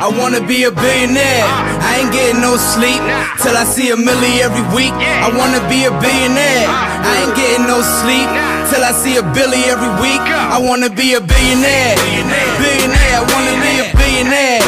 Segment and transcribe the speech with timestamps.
[0.00, 1.42] I wanna be a billionaire.
[1.82, 3.02] I ain't getting no sleep
[3.42, 4.94] till I see a milli every week.
[4.94, 6.70] I wanna be a billionaire.
[6.70, 8.30] I ain't getting no sleep
[8.70, 10.22] till I see a billy every week.
[10.22, 11.98] I wanna be a billionaire.
[12.62, 13.14] Billionaire.
[13.18, 14.62] I wanna be a billionaire.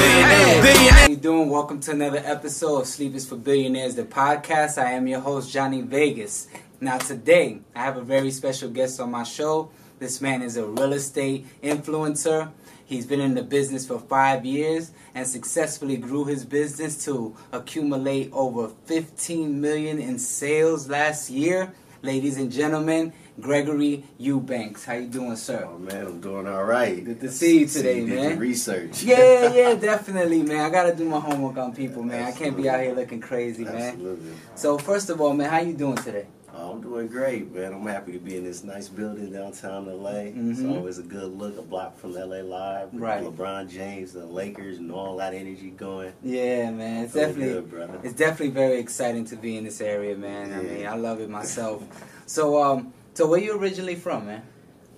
[0.67, 0.99] Billionaire.
[0.99, 1.49] How you doing?
[1.49, 4.83] Welcome to another episode of Sleep is for Billionaires, the podcast.
[4.83, 6.49] I am your host, Johnny Vegas.
[6.81, 9.71] Now today, I have a very special guest on my show.
[10.01, 12.51] This man is a real estate influencer.
[12.85, 18.31] He's been in the business for five years and successfully grew his business to accumulate
[18.33, 21.73] over 15 million in sales last year.
[22.03, 24.85] Ladies and gentlemen, Gregory Eubanks.
[24.87, 25.69] How you doing, sir?
[25.71, 27.05] Oh man, I'm doing all right.
[27.05, 28.39] Good to see you today, you did man.
[28.39, 29.03] research.
[29.03, 30.61] Yeah, yeah, definitely, man.
[30.65, 32.25] I gotta do my homework on people, man.
[32.25, 33.93] I can't be out here looking crazy, man.
[33.93, 34.33] Absolutely.
[34.55, 36.27] So first of all, man, how you doing today?
[36.55, 37.73] Oh, I'm doing great, man.
[37.73, 40.27] I'm happy to be in this nice building downtown LA.
[40.35, 40.77] It's Mhm.
[40.77, 42.89] always a good look, a block from LA Live.
[42.93, 43.23] Right.
[43.25, 46.13] LeBron James, the Lakers, and all that energy going.
[46.23, 47.05] Yeah, man.
[47.05, 47.99] It's definitely good, brother.
[48.03, 50.53] it's definitely very exciting to be in this area, man.
[50.53, 51.83] I mean, I love it myself.
[52.27, 54.43] So, um, so where you originally from, man?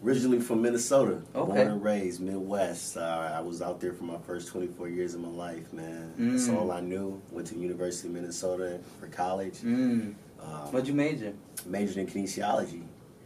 [0.05, 1.47] Originally from Minnesota, Okay.
[1.55, 2.97] born and raised Midwest.
[2.97, 6.13] Uh, I was out there for my first 24 years of my life, man.
[6.19, 6.57] That's Mm.
[6.59, 7.21] all I knew.
[7.31, 9.61] Went to University of Minnesota for college.
[9.63, 10.15] Mm.
[10.43, 11.35] Um, What'd you major?
[11.67, 12.83] majored in kinesiology.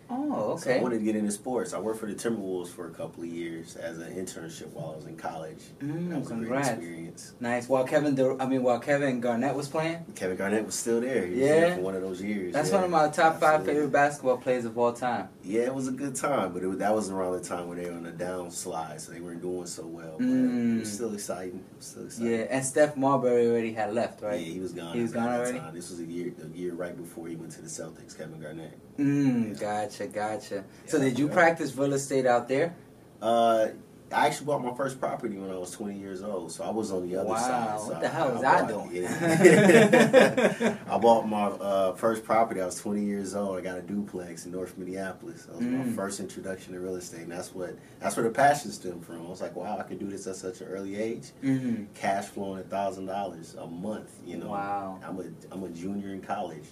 [0.08, 0.62] Oh, okay.
[0.62, 1.72] So I wanted to get into sports.
[1.74, 4.96] I worked for the Timberwolves for a couple of years as an internship while I
[4.96, 5.58] was in college.
[5.80, 6.68] Mm, that was a congrats.
[6.68, 7.34] great experience.
[7.40, 7.68] Nice.
[7.68, 11.24] While Kevin, Dur- I mean, while Kevin Garnett was playing, Kevin Garnett was still there.
[11.26, 11.46] He was Yeah.
[11.60, 12.52] there for one of those years.
[12.52, 12.76] that's yeah.
[12.76, 13.72] one of my top five Absolutely.
[13.74, 15.28] favorite basketball players of all time.
[15.42, 17.78] Yeah, it was a good time, but it was, that was around the time when
[17.78, 20.14] they were on the downslide, so they weren't doing so well.
[20.18, 20.76] But Mm.
[20.76, 21.64] it was still exciting.
[21.72, 22.30] It was still exciting.
[22.32, 24.38] Yeah, and Steph Marbury already had left, right?
[24.40, 24.94] Yeah, he was gone.
[24.94, 25.60] He was gone already?
[25.72, 28.16] This was a year, a year right before he went to the Celtics.
[28.16, 28.72] Kevin Garnett.
[28.98, 30.64] Mm, gotcha, gotcha.
[30.84, 31.32] So Yeah, did you yeah.
[31.32, 32.74] practice real estate out there?
[33.22, 33.68] Uh,
[34.12, 36.92] I actually bought my first property when I was 20 years old, so I was
[36.92, 37.80] on the other Wow, side.
[37.80, 39.02] So what the hell was I bought- doing?
[39.02, 40.76] yeah.
[40.88, 42.60] I bought my uh, first property.
[42.60, 43.58] I was 20 years old.
[43.58, 45.46] I got a duplex in North Minneapolis.
[45.46, 45.86] That was Mm.
[45.86, 49.26] my first introduction to real estate, and that's what that's where the passion stemmed from.
[49.26, 51.32] I was like, wow, I could do this at such an early age.
[51.42, 51.86] Mm-hmm.
[51.94, 54.12] Cash flowing a thousand dollars a month.
[54.24, 55.00] You know, Wow.
[55.04, 56.66] I'm a I'm a junior in college,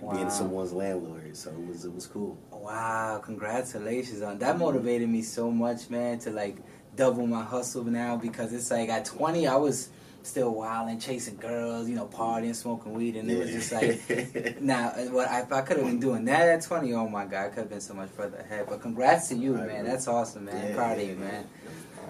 [0.00, 0.12] Wow.
[0.14, 1.36] being someone's landlord.
[1.36, 2.38] So it was it was cool.
[2.50, 6.56] Wow, congratulations on that motivated me so much, man, to like
[6.96, 9.88] double my hustle now because it's like at 20 I was
[10.22, 14.60] still wild and chasing girls, you know, partying, smoking weed and it was just like
[14.60, 17.46] now uh, what if I could have been doing that at 20, oh my god,
[17.46, 18.66] I could have been so much further ahead.
[18.68, 19.84] But congrats to you, I man.
[19.84, 20.68] That's awesome, man.
[20.70, 21.46] Yeah, Proud of you, man.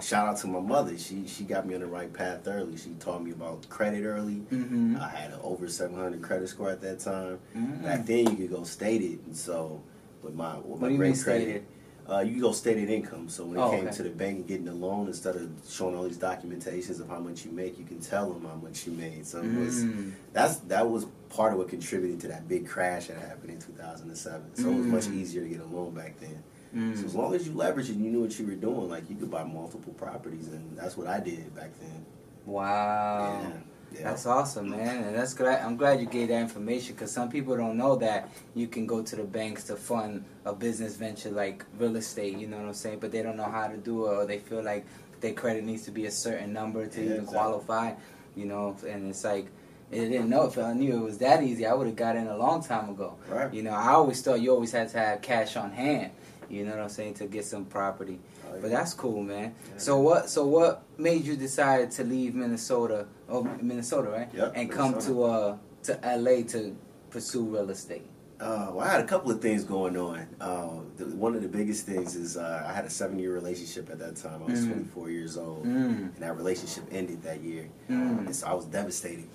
[0.00, 0.96] Shout out to my mother.
[0.98, 2.76] She she got me on the right path early.
[2.76, 4.42] She taught me about credit early.
[4.52, 5.00] Mhm.
[5.00, 7.38] I had an over 700 credit score at that time.
[7.56, 7.82] Mm.
[7.82, 9.80] Back then, you could go stated, and so
[10.22, 11.64] with my with my great credit?
[12.06, 13.30] Uh, you could go stated income.
[13.30, 13.96] So when it Oh, came okay.
[13.96, 17.18] to the bank and getting a loan, instead of showing all these documentations of how
[17.18, 19.24] much you make, you can tell them how much you made.
[19.26, 20.12] So it was Mm.
[20.34, 24.54] that's that was part of what contributed to that big crash that happened in 2007.
[24.54, 25.14] So it was much Mm.
[25.14, 26.42] easier to get a loan back then.
[26.74, 26.96] Mm.
[26.98, 29.16] So as long as you leverage and you knew what you were doing, like you
[29.16, 32.04] could buy multiple properties, and that's what I did back then.
[32.46, 33.40] Wow.
[33.42, 33.50] yeah,
[33.92, 34.02] yeah.
[34.04, 35.62] That's awesome, man, and that's glad.
[35.64, 39.02] I'm glad you gave that information because some people don't know that you can go
[39.02, 42.36] to the banks to fund a business venture like real estate.
[42.36, 42.98] You know what I'm saying?
[43.00, 44.84] But they don't know how to do it, or they feel like
[45.20, 47.38] their credit needs to be a certain number to Yeah, even exactly.
[47.38, 47.92] qualify.
[48.36, 49.46] You know, and it's like.
[49.92, 52.26] I didn't know if I knew it was that easy, I would have got in
[52.26, 53.16] a long time ago.
[53.28, 53.52] Right.
[53.54, 56.10] You know, I always thought you always had to have cash on hand.
[56.54, 58.18] You know what I'm saying to get some property.
[58.46, 59.54] Oh, But that's cool, man.
[59.72, 59.78] Yeah.
[59.78, 60.28] So what?
[60.30, 63.06] So what made you decide to leave Minnesota?
[63.28, 64.28] Oh, Minnesota, right?
[64.32, 66.76] Yep, and come to uh to LA to
[67.10, 68.06] pursue real estate.
[68.40, 70.26] Uh, well, I had a couple of things going on.
[70.40, 73.98] Uh, the, one of the biggest things is uh, I had a seven-year relationship at
[74.00, 74.42] that time.
[74.42, 74.72] I was Mm.
[74.72, 76.12] 24 years old, Mm.
[76.14, 77.68] and that relationship ended that year.
[77.88, 78.26] Mm.
[78.26, 79.28] And so I was devastated.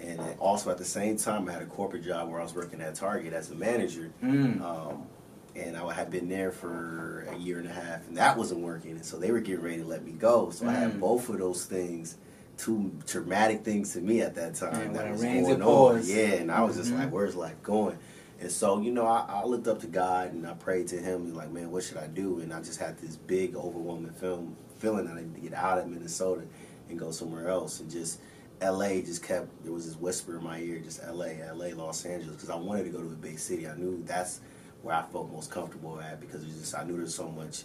[0.00, 2.80] And also at the same time, I had a corporate job where I was working
[2.82, 4.10] at Target as a manager.
[4.22, 4.60] Mm.
[4.60, 5.06] Um,
[5.54, 8.92] and I had been there for a year and a half, and that wasn't working.
[8.92, 10.50] And so they were getting ready to let me go.
[10.50, 10.78] So I Mm.
[10.78, 12.16] had both of those things,
[12.56, 14.74] two traumatic things to me at that time.
[14.80, 15.94] And that was going on.
[16.04, 16.98] Yeah, and I was just Mhm.
[16.98, 17.98] like, "Where's life going?"
[18.40, 21.22] And so, you know, I, I looked up to God and I prayed to Him,
[21.26, 22.40] and like, man, what should I do?
[22.40, 25.78] And I just had this big, overwhelming film feeling that I need to get out
[25.78, 26.42] of Minnesota
[26.88, 27.78] and go somewhere else.
[27.80, 28.18] And just
[28.60, 32.34] LA just kept there was this whisper in my ear, just LA, LA, Los Angeles,
[32.36, 33.66] because I wanted to go to a big city.
[33.68, 34.40] I knew that's
[34.82, 37.64] where I felt most comfortable at because just I knew there's so much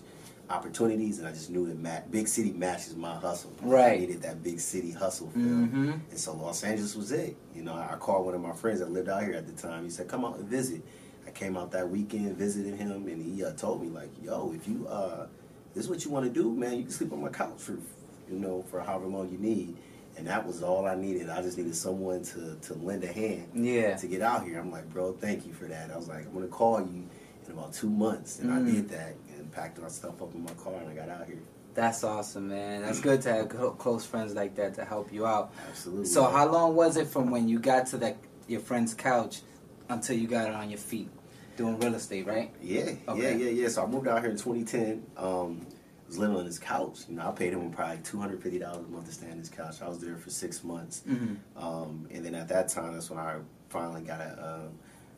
[0.49, 3.51] opportunities, and I just knew that big city matches my hustle.
[3.61, 3.99] I Right.
[3.99, 5.43] needed that big city hustle feel.
[5.43, 5.91] Mm-hmm.
[6.09, 7.35] And so Los Angeles was it.
[7.53, 9.83] You know, I called one of my friends that lived out here at the time.
[9.83, 10.81] He said, "Come out and visit."
[11.27, 14.67] I came out that weekend, visited him, and he uh, told me like, "Yo, if
[14.67, 15.27] you uh,
[15.73, 17.73] this is what you want to do, man, you can sleep on my couch for,
[18.31, 19.75] you know, for however long you need."
[20.17, 21.29] And that was all I needed.
[21.29, 23.95] I just needed someone to to lend a hand Yeah.
[23.97, 24.59] to get out here.
[24.59, 25.91] I'm like, bro, thank you for that.
[25.91, 27.03] I was like, I'm gonna call you
[27.45, 28.67] in about two months, and Mm.
[28.67, 31.27] I did that and packed my stuff up in my car and I got out
[31.27, 31.39] here.
[31.73, 32.81] That's awesome, man.
[32.81, 35.51] That's good to have close friends like that to help you out.
[35.69, 36.05] Absolutely.
[36.05, 38.17] So how long was it from when you got to that
[38.47, 39.41] your friend's couch
[39.87, 41.09] until you got it on your feet
[41.55, 42.51] doing real estate, right?
[42.61, 43.21] Yeah, Okay.
[43.21, 43.67] yeah, yeah, yeah.
[43.67, 45.03] So I moved out here in 2010.
[45.17, 45.67] Um,
[46.07, 46.99] was living on his couch.
[47.09, 49.37] You know, I paid him probably two hundred fifty dollars a month to stay on
[49.37, 49.81] his couch.
[49.81, 51.35] I was there for six months, Mm-hmm.
[51.63, 53.35] um, and then at that time, that's when I
[53.69, 54.61] finally got a.
[54.65, 54.69] Um,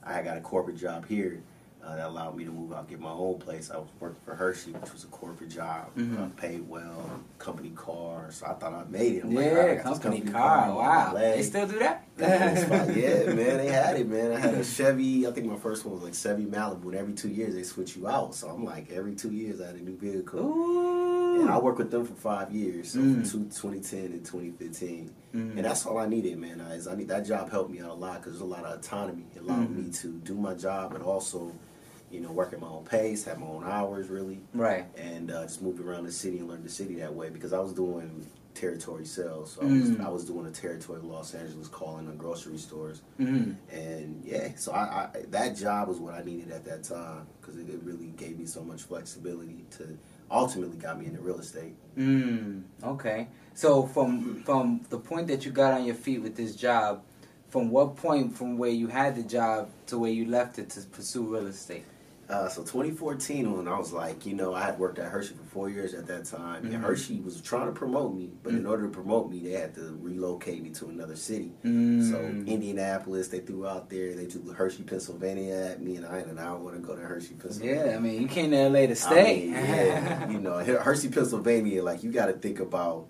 [0.02, 1.42] I got a corporate job here
[1.84, 3.72] uh, that allowed me to move out, get my own place.
[3.72, 6.20] I was working for Hershey, which was a corporate job, Mhm.
[6.20, 8.28] uh, paid well, company car.
[8.32, 9.24] So I thought I made it.
[9.24, 10.76] I'm like, Yeah, "All right, I got company, car.
[10.76, 11.12] Wow.
[11.14, 12.06] LA." They still do that?
[12.18, 12.88] Yeah, it's fine.
[12.98, 14.34] yeah, man, they had it, man.
[14.34, 15.26] I had a Chevy.
[15.26, 17.96] I think my first one was like Chevy Malibu, and every two years they switch
[17.96, 18.36] you out.
[18.36, 20.40] So I'm like, every two years I had a new vehicle.
[20.40, 21.42] Ooh.
[21.42, 23.26] And I worked with them for five years, so Mm.
[23.26, 25.12] from 2010 and 2015.
[25.34, 25.56] Mhm.
[25.58, 26.60] And that's all I needed, man.
[26.60, 28.78] Is I need that job helped me out a lot because there's a lot of
[28.78, 29.26] autonomy.
[29.36, 29.86] It allowed Mhm.
[29.86, 31.52] me to do my job, but also,
[32.12, 34.86] you know, work at my own pace, have my own hours, really, Right.
[34.98, 37.60] and uh, just moved around the city and learned the city that way because I
[37.60, 38.26] was doing
[38.56, 39.54] territory sales.
[39.54, 39.80] So I, Mm.
[39.82, 43.02] was, I was doing a territory Los Angeles, calling on grocery stores.
[43.20, 43.52] Mm-hmm.
[43.74, 47.58] And yeah, so I, I that job was what I needed at that time because
[47.58, 49.98] it, it really gave me so much flexibility to
[50.32, 51.74] ultimately got me into real estate.
[51.98, 53.28] Mm, okay.
[53.54, 57.02] So from from the point that you got on your feet with this job,
[57.48, 60.82] from what point from where you had the job to where you left it to
[60.82, 61.86] pursue real estate?
[62.30, 65.44] Uh, so 2014, when I was like, you know, I had worked at Hershey for
[65.46, 66.76] four years at that time, Mhm.
[66.76, 68.70] and Hershey was trying to promote me, but in Mhm.
[68.70, 71.54] order to promote me, they had to relocate me to another city.
[71.66, 72.08] Mm.
[72.12, 74.14] So Indianapolis, they threw out there.
[74.14, 77.02] They threw Hershey, Pennsylvania at me, and I and I don't want to go to
[77.02, 77.86] Hershey, Pennsylvania.
[77.88, 79.46] yeah, I mean you came to LA to I stay.
[79.46, 80.54] mean, yeah, you know,
[80.84, 81.82] Hershey, Pennsylvania.
[81.84, 83.08] Like you got to think about,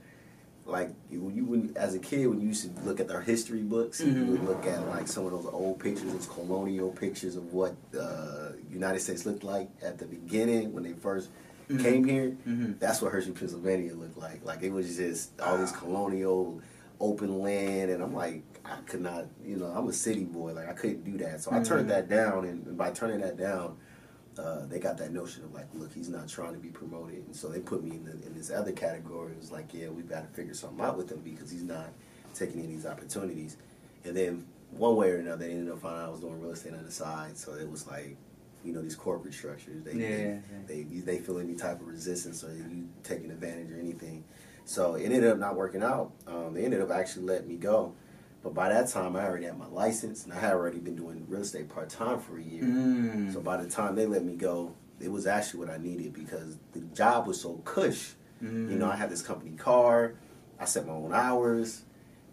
[0.69, 3.61] like you, you when as a kid when you used to look at our history
[3.61, 4.15] books, Mhm.
[4.25, 7.75] you would look at like some of those old pictures, those colonial pictures of what
[7.99, 11.27] uh, United States looked like at the beginning when they 1st
[11.69, 11.79] Mhm.
[11.81, 12.35] came here.
[12.47, 12.79] Mhm.
[12.79, 14.43] That's what Hershey, Pennsylvania looked like.
[14.45, 16.61] Like it was just all this colonial
[16.99, 20.67] open land, and I'm like, I could not, you know, I'm a city boy, like
[20.67, 21.41] I couldn't do that.
[21.41, 23.77] So I turned that down, and by turning that down,
[24.39, 27.35] uh, they got that notion of like, look, he's not trying to be promoted, and
[27.35, 29.33] so they put me in, the, in this other category.
[29.33, 31.87] It was like, yeah, we've got to figure something out with him because he's not
[32.33, 33.57] taking any of these opportunities.
[34.05, 36.51] And then one way or another, they ended up finding out I was doing real
[36.51, 38.15] estate on the side, so it was like,
[38.63, 40.37] you know, these corporate structures, they Yeah,
[40.67, 44.23] they, they they feel any type of resistance or you taking advantage or anything.
[44.65, 46.11] So it ended up not working out.
[46.27, 47.93] Um, they ended up actually letting me go.
[48.41, 51.25] But by that time, I already had my license, and I had already been doing
[51.27, 52.63] real estate part time for a year.
[52.63, 53.33] Mm.
[53.33, 56.57] So by the time they let me go, it was actually what I needed because
[56.73, 58.11] the job was so cush.
[58.43, 58.71] Mm.
[58.71, 60.13] You know, I had this company car,
[60.59, 61.83] I set my own hours.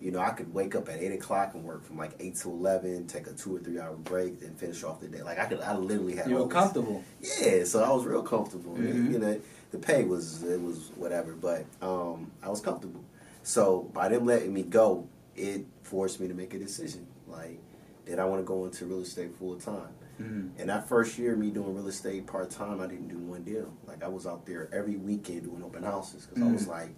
[0.01, 2.51] You know, I could wake up at eight o'clock and work from like eight to
[2.51, 5.23] eleven, take a two or three hour break, then finish off the day.
[5.23, 6.29] Like I could, I literally had.
[6.29, 7.03] you were comfortable.
[7.21, 8.75] Yeah, so I was real comfortable.
[8.77, 9.11] Mhm.
[9.13, 13.03] You know, the pay was it was whatever, but um, I was comfortable.
[13.43, 17.07] So by them letting me go, it forced me to make a decision.
[17.29, 17.59] Like,
[18.07, 19.89] did I want to go into real estate full time?
[20.21, 20.51] Mm.
[20.59, 23.73] And that first year, me doing real estate part time, I didn't do one deal.
[23.87, 26.69] Like I was out there every weekend doing open houses because I was Mhm.
[26.69, 26.89] like,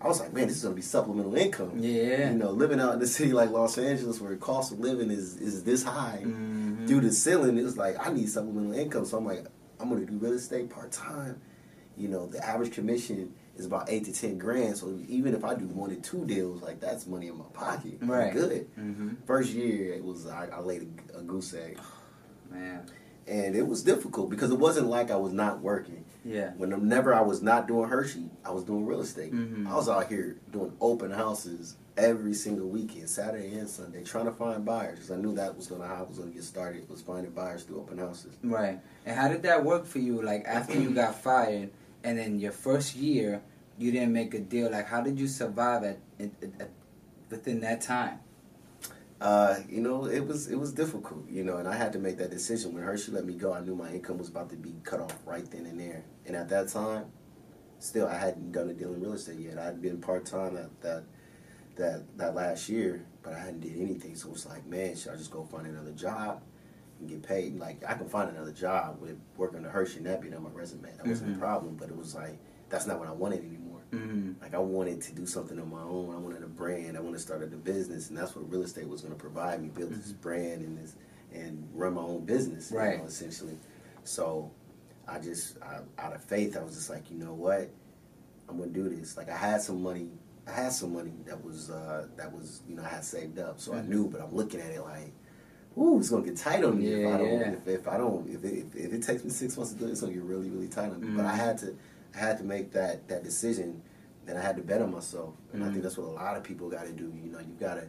[0.00, 1.72] I was like, man, this is gonna be supplemental income.
[1.78, 2.30] Yeah.
[2.32, 5.10] You know, living out in a city like Los Angeles where the cost of living
[5.10, 6.88] is is this high Mhm.
[6.88, 9.04] through the ceiling, it was like I need supplemental income.
[9.04, 9.46] So I'm like,
[9.78, 11.40] I'm gonna do real estate part time.
[11.96, 14.76] You know, the average commission is about eight to ten grand.
[14.76, 17.98] So even if I do one or two deals, like that's money in my pocket.
[18.00, 18.32] I'm Right.
[18.32, 18.68] good.
[18.78, 19.16] Mhm.
[19.26, 21.78] First year, it was I, I laid a, a goose egg,
[22.50, 22.86] Man.
[23.26, 26.04] and it was difficult because it wasn't like I was not working.
[26.24, 26.52] Yeah.
[26.56, 29.32] When whenever I was not doing Hershey, I was doing real estate.
[29.34, 29.66] Mhm.
[29.66, 34.30] I was out here doing open houses every single weekend, Saturday and Sunday, trying to
[34.32, 37.02] find buyers because I knew that was gonna how I was gonna get started was
[37.02, 38.32] finding buyers through open houses.
[38.42, 38.80] Right.
[39.06, 40.22] And how did that work for you?
[40.22, 41.70] Like after you got fired,
[42.04, 43.42] and then your first year,
[43.78, 44.70] you didn't make a deal.
[44.70, 46.30] Like how did you survive at, at,
[46.60, 46.70] at
[47.30, 48.20] within that time?
[49.20, 52.16] Uh, you know, it was it was difficult, you know, and I had to make
[52.18, 52.72] that decision.
[52.72, 55.16] When Hershey let me go, I knew my income was about to be cut off
[55.26, 56.04] right then and there.
[56.26, 57.04] And at that time,
[57.78, 59.58] still I hadn't done a deal in real estate yet.
[59.58, 61.04] I'd been part time that that
[61.76, 64.16] that that last year, but I hadn't did anything.
[64.16, 66.42] So it's like, man, should I just go find another job
[67.00, 67.58] and get paid?
[67.58, 70.50] Like I can find another job with working at Hershey and that being on my
[70.50, 70.90] resume.
[70.96, 71.36] That wasn't Mhm.
[71.36, 72.38] a problem, but it was like
[72.68, 73.80] that's not what I wanted anymore.
[73.90, 74.40] Mm-hmm.
[74.40, 76.14] Like I wanted to do something on my own.
[76.14, 76.96] I wanted a brand.
[76.96, 79.60] I wanted to start a business, and that's what real estate was going to provide
[79.60, 79.68] me.
[79.68, 80.94] Build this brand and this
[81.32, 83.56] and run my own business, you know, essentially.
[84.04, 84.50] So
[85.08, 87.70] I just I, out of faith, I was just like, you know what,
[88.48, 89.16] I'm gonna do this.
[89.16, 90.10] Like I had some money
[90.46, 93.60] I had some money that was uh, that was you know I had saved up,
[93.60, 93.88] so I Mhm.
[93.88, 94.08] knew.
[94.08, 95.12] But I'm looking at it like,
[95.80, 97.52] ooh, it's gonna get tight on me if I don't yeah.
[97.52, 99.86] if, if I don't if it, if, if it takes me six months to do
[99.86, 101.08] it, it's gonna get really really tight on me.
[101.16, 101.36] But I Mhm.
[101.36, 101.76] had to
[102.14, 103.82] I had to make that that decision,
[104.26, 105.34] and I had to bet on myself.
[105.52, 105.70] And I Mhm.
[105.72, 107.12] think that's what a lot of people got to do.
[107.24, 107.88] You know, you got to.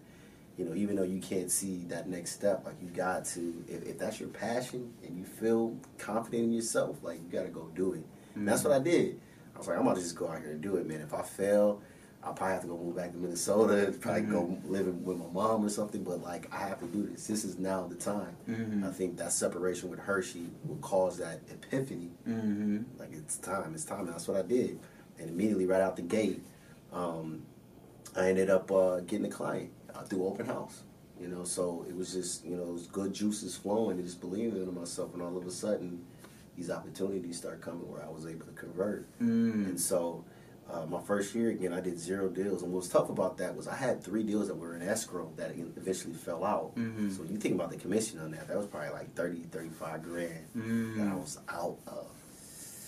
[0.58, 3.84] You know, even though you can't see that next step, like you got to, if,
[3.84, 7.70] if that's your passion and you feel confident in yourself, like you got to go
[7.74, 8.04] do it.
[8.36, 9.20] And that's what I did.
[9.56, 11.00] I was like, I'm gonna just go out here and do it, man.
[11.00, 11.82] If I fail,
[12.24, 15.66] I'll probably have to go move back to Minnesota, probably go live with my mom
[15.66, 16.04] or something.
[16.04, 17.26] But like, I have to do this.
[17.26, 18.36] This is now the time.
[18.48, 18.88] Mhm.
[18.88, 22.12] I think that separation with Hershey will cause that epiphany.
[22.28, 23.00] Mm-hmm.
[23.00, 23.74] Like it's time.
[23.74, 24.02] It's time.
[24.02, 24.80] And that's what I did.
[25.18, 26.44] And immediately, right out the gate,
[26.94, 27.42] um,
[28.16, 30.84] I ended up uh, getting a client uh, through open house.
[31.20, 34.20] You know, so it was just you know it was good juices flowing and just
[34.22, 35.14] believing in myself.
[35.14, 36.04] And all of a sudden,
[36.56, 39.08] these opportunities start coming where I was able to convert.
[39.20, 39.66] Mm.
[39.70, 40.24] And so,
[40.72, 42.64] uh, my first year again, I did zero deals.
[42.64, 45.30] And what was tough about that was I had three deals that were in escrow
[45.36, 46.76] that eventually fell out.
[46.76, 47.12] Mhm.
[47.14, 50.02] So when you think about the commission on that, that was probably like 30, 35
[50.04, 50.98] grand Mm.
[50.98, 52.08] that I was out of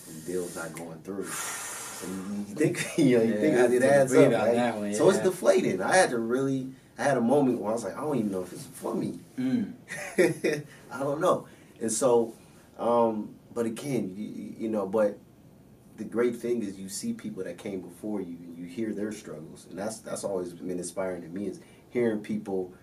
[0.05, 1.25] from deals not going through.
[1.25, 4.53] So you, you think, you know, you Yeah, think I it, adds up, right?
[4.55, 5.23] that one, So it's yeah.
[5.25, 5.81] deflating.
[5.81, 8.31] I had to really, I had a moment where I was like, I don't even
[8.31, 9.19] know if it's for me.
[9.37, 9.73] Mm.
[10.91, 11.47] I don't know.
[11.81, 12.33] And so,
[12.77, 15.17] um, but again, you, you know, but
[15.97, 19.11] the great thing is you see people that came before you and you hear their
[19.11, 21.59] struggles, and that's that's always been inspiring to me is
[21.89, 22.73] hearing people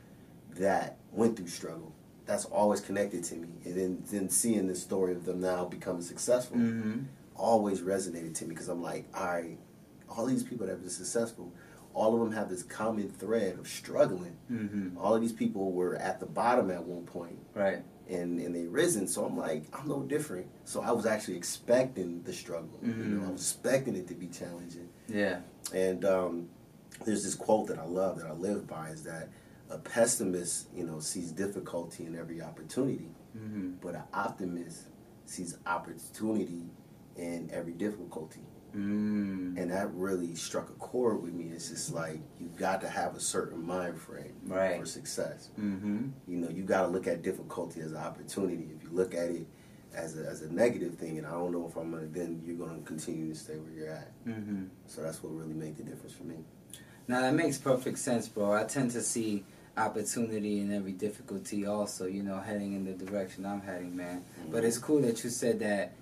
[0.57, 1.93] that went through struggle.
[2.27, 6.03] That's always connected to me, and then then seeing the story of them now becoming
[6.03, 7.01] successful Mm-hmm.
[7.37, 9.59] always resonated to me because I'm like, all right,
[10.09, 11.53] all these people that have been successful,
[11.95, 14.37] all of them have this common thread of struggling.
[14.53, 14.99] Mm-hmm.
[14.99, 17.83] All of these people were at the bottom at one point, Right.
[18.11, 19.07] And and they risen.
[19.09, 20.47] So I'm like, I'm no different.
[20.65, 22.79] So I was actually expecting the struggle.
[22.83, 23.29] You know, Mhm.
[23.29, 24.89] I was expecting it to be challenging.
[25.09, 25.41] Yeah.
[25.75, 26.49] And um,
[27.07, 29.29] there's this quote that I love that I live by is that
[29.71, 33.75] a pessimist, you know, sees difficulty in every opportunity, Mm-hmm.
[33.81, 34.87] but an optimist
[35.25, 36.65] sees opportunity
[37.17, 38.41] in every difficulty.
[38.75, 39.57] Mm.
[39.59, 41.51] And that really struck a chord with me.
[41.55, 44.79] It's just like you got to have a certain mind frame Right.
[44.81, 45.51] for success.
[45.59, 46.09] Mm-hmm.
[46.29, 48.69] You know, you got to look at difficulty as an opportunity.
[48.77, 49.47] If you look at it
[49.95, 52.57] as a, as a negative thing, and I don't know if I'm gonna, then you're
[52.57, 54.13] gonna continue to stay where you're at.
[54.25, 54.65] Mm-hmm.
[54.87, 56.37] So that's what really made the difference for me.
[57.09, 58.53] Now that makes perfect sense, bro.
[58.53, 59.45] I tend to see
[59.77, 64.25] opportunity in every difficulty also, you know, heading in the direction I'm heading, man.
[64.51, 65.93] But it's cool that you said that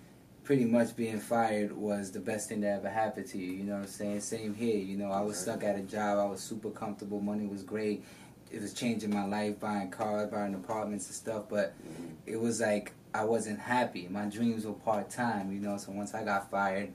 [0.49, 3.75] pretty much being fired was the best thing that ever happened to you, you know
[3.75, 4.19] what I'm saying?
[4.23, 7.45] Same here, you know, I was stuck at a job, I was super comfortable, money
[7.45, 8.03] was great.
[8.51, 12.13] It was changing my life, buying cars, buying apartments and stuff, but Mhm.
[12.25, 14.09] it was like I wasn't happy.
[14.09, 15.77] My dreams were part time, you know.
[15.77, 16.93] So once I got fired,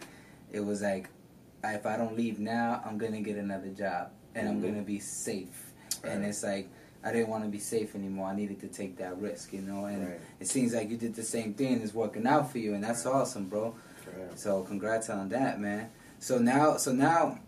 [0.52, 1.10] it was like
[1.64, 4.64] if I don't leave now, I'm gonna get another job and I'm Mhm.
[4.64, 5.74] gonna be safe.
[6.04, 6.70] And it's like
[7.06, 8.28] I didn't want to be safe anymore.
[8.28, 9.86] I needed to take that risk, you know.
[9.86, 10.20] And Right.
[10.40, 11.82] it seems like you did the same thing.
[11.82, 13.16] It's working out for you, and that's Right.
[13.16, 13.76] awesome, bro.
[14.08, 14.40] Right.
[14.40, 15.90] So congrats on that, man.
[16.20, 17.40] So now, so now,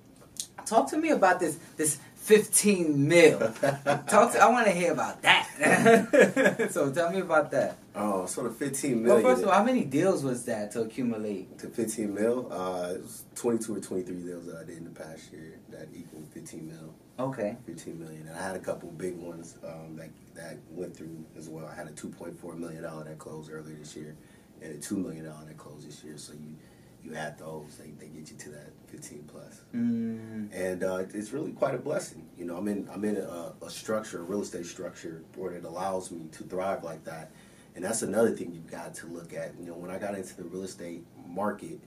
[0.66, 3.40] talk to me about this this 15 mil.
[4.08, 4.40] talk to.
[4.42, 6.68] I want to hear about that.
[6.72, 7.78] so tell me about that.
[7.96, 9.14] Oh, so the 15 mil.
[9.14, 11.58] Well, first of all, how many deals was that to accumulate?
[11.60, 14.90] to 15 mil, uh, it was 22 or 23 deals that I did in the
[14.90, 16.94] past year that equaled 15 mil.
[17.20, 17.56] Okay.
[17.66, 18.28] 15 million.
[18.28, 21.66] And I had a couple big ones um, that that went through as well.
[21.66, 24.16] I had a 2.4 million dollar that closed earlier this year,
[24.62, 26.18] and a two million dollar that closed this year.
[26.18, 26.56] So you
[27.04, 29.62] you add those, they, they get you to that 15 plus.
[29.76, 32.28] Mm, And uh, it's really quite a blessing.
[32.36, 35.64] You know, I'm in I'm in a, a structure, a real estate structure, where it
[35.66, 37.32] allows me to thrive like that.
[37.76, 39.54] And that's another thing you've got to look at.
[39.60, 41.80] You know, when I got into the real estate market,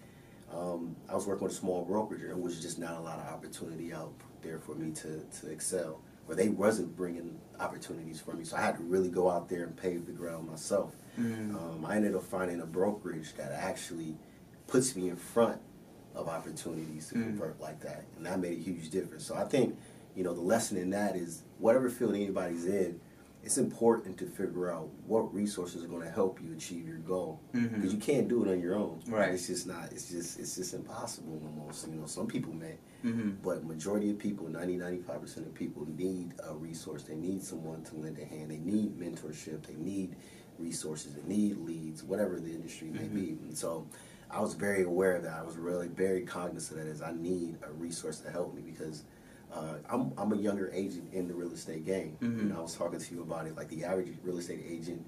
[0.54, 2.20] um, I was working with a small brokerage.
[2.22, 4.12] And there was just not a lot of opportunity out
[4.42, 8.44] there for me to, to excel, or they wasn't bringing opportunities for me.
[8.44, 10.94] So I had to really go out there and pave the ground myself.
[11.18, 14.16] mm, Um, I ended up finding a brokerage that actually
[14.66, 15.60] puts me in front
[16.14, 17.22] of opportunities to Mm.
[17.24, 19.24] convert like that, and that made a huge difference.
[19.24, 19.76] So I think,
[20.14, 23.00] you know, the lesson in that is whatever field anybody's in,
[23.48, 27.40] it's important to figure out what resources are going to help you achieve your goal
[27.54, 29.00] because you can't do it on your own.
[29.08, 29.30] Right.
[29.32, 29.90] It's just not.
[29.90, 30.38] It's just.
[30.38, 31.88] It's just impossible almost.
[31.88, 33.36] You know, some people may, Mhm.
[33.42, 37.82] but majority of people 90 95 percent of people need a resource they need someone
[37.84, 40.14] to lend a hand they need mentorship they need
[40.58, 43.14] resources they need leads whatever the industry may Mhm.
[43.14, 43.86] be and so
[44.30, 47.12] i was very aware of that i was really very cognizant of that as i
[47.12, 49.04] need a resource to help me because
[49.54, 52.38] uh, I'm, I'm a younger agent in the real estate game Mhm.
[52.38, 55.04] you know i was talking to you about it like the average real estate agent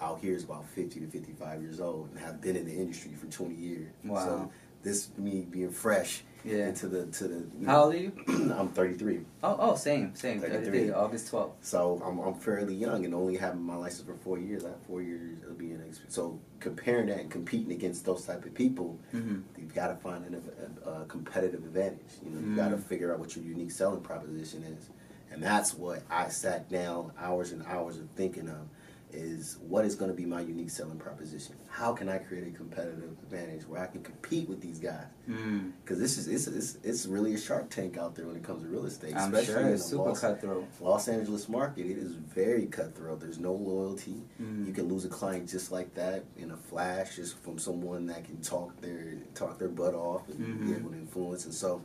[0.00, 3.12] out here is about 50 to 55 years old and have been in the industry
[3.12, 4.18] for 20 years Wow.
[4.26, 4.50] so
[4.82, 6.68] this me being fresh Yeah.
[6.68, 7.44] into the to the.
[7.58, 8.12] You How old are you?
[8.28, 10.40] I'm 33, Oh, oh, same, same.
[10.40, 10.64] 33.
[10.70, 11.52] 33, August 12th.
[11.62, 14.64] so I'm I'm fairly young and only having my license for four years.
[14.64, 16.14] I have four years of being an experience.
[16.14, 20.24] So comparing that and competing against those type of people, hmm you've got to find
[20.26, 20.42] an,
[20.84, 22.00] a, a competitive advantage.
[22.24, 24.90] You know, you got to figure out what your unique selling proposition is,
[25.32, 28.68] and that's what I sat down hours and hours of thinking of.
[29.16, 31.54] Is what is going to be my unique selling proposition?
[31.70, 35.04] How can I create a competitive advantage where I can compete with these guys?
[35.30, 35.70] Mm.
[35.82, 38.62] Because this is it's, it's it's really a shark tank out there when it comes
[38.64, 40.66] to real estate, I'm especially sure in the super Los, cutthroat.
[40.80, 41.86] Los Angeles market.
[41.86, 43.20] It is very cutthroat.
[43.20, 44.22] There's no loyalty.
[44.42, 44.66] Mm.
[44.66, 48.24] You can lose a client just like that in a flash, just from someone that
[48.24, 50.78] can talk their talk their butt off and be Mhm.
[50.80, 51.44] able to influence.
[51.44, 51.82] And so,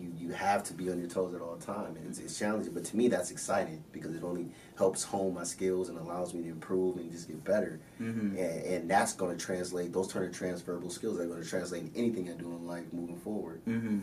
[0.00, 2.72] you you have to be on your toes at all time, and it's, it's challenging.
[2.72, 6.42] But to me, that's exciting because it only helps hone my skills and allows me
[6.44, 7.80] to improve and just get better.
[7.98, 9.92] hmm And, and that's going to translate.
[9.92, 12.84] Those turn transferable skills that are going to translate in anything I do in life
[12.92, 13.60] moving forward.
[13.64, 14.00] hmm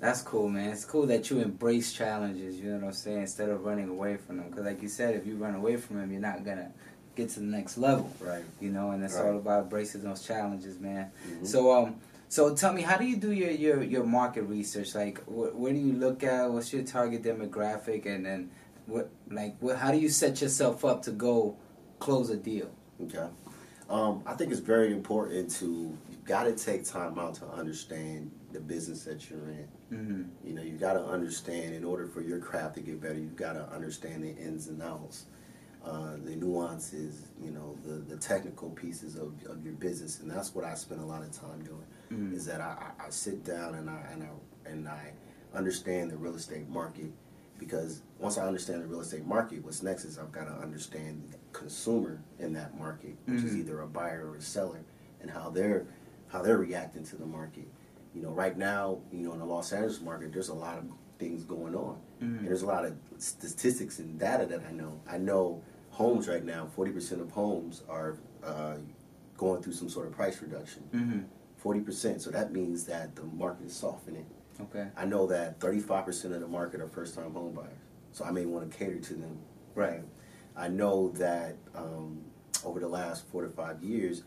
[0.00, 0.70] That's cool, man.
[0.70, 2.56] It's cool that you embrace challenges.
[2.60, 3.20] You know what I'm saying?
[3.22, 5.96] Instead of running away from them, because like you said, if you run away from
[5.98, 6.70] them, you're not gonna
[7.16, 8.12] get to the next level.
[8.20, 8.44] Right.
[8.60, 9.24] You know, and it's Right.
[9.30, 11.10] all about embracing those challenges, man.
[11.26, 11.46] Mhm.
[11.46, 11.94] So, um,
[12.28, 14.94] so tell me, how do you do your your, your market research?
[14.94, 16.50] Like, wh- where do you look at?
[16.50, 18.06] What's your target demographic?
[18.06, 18.50] And then,
[18.86, 19.76] what like what?
[19.78, 21.56] How do you set yourself up to go
[21.98, 22.70] close a deal?
[23.02, 23.26] Okay.
[23.88, 28.32] Um, I think it's very important to you got to take time out to understand
[28.52, 29.68] the business that you're in.
[29.90, 33.14] hmm You know, you got to understand in order for your craft to get better,
[33.14, 35.26] you've got to understand the ins and outs,
[35.84, 40.52] uh, the nuances, you know, the, the technical pieces of, of your business, and that's
[40.54, 41.84] what I spend a lot of time doing.
[42.08, 45.12] Hmm Is that I, I sit down and I and I and I
[45.54, 47.10] understand the real estate market
[47.58, 51.22] because once I understand the real estate market, what's next is I've got to understand
[51.32, 53.58] the consumer in that market, which is Mhm.
[53.60, 54.80] either a buyer or a seller,
[55.20, 55.86] and how they're
[56.28, 57.66] how they're reacting to the market.
[58.14, 60.84] You know, right now, you know, in the Los Angeles market, there's a lot of
[61.18, 61.96] things going on.
[62.20, 65.00] hmm And there's a lot of statistics and data that I know.
[65.08, 68.76] I know homes right now, 40% of homes are uh,
[69.38, 70.82] going through some sort of price reduction.
[70.92, 71.20] hmm
[71.66, 72.20] 40%.
[72.20, 74.26] So that means that the market is softening.
[74.60, 74.86] Okay.
[74.96, 77.72] I know that 35% of the market are first time home buyers.
[78.12, 79.38] So I may want to cater to them.
[79.74, 80.02] Right.
[80.56, 82.22] I know that um,
[82.64, 84.22] over the last four to five years,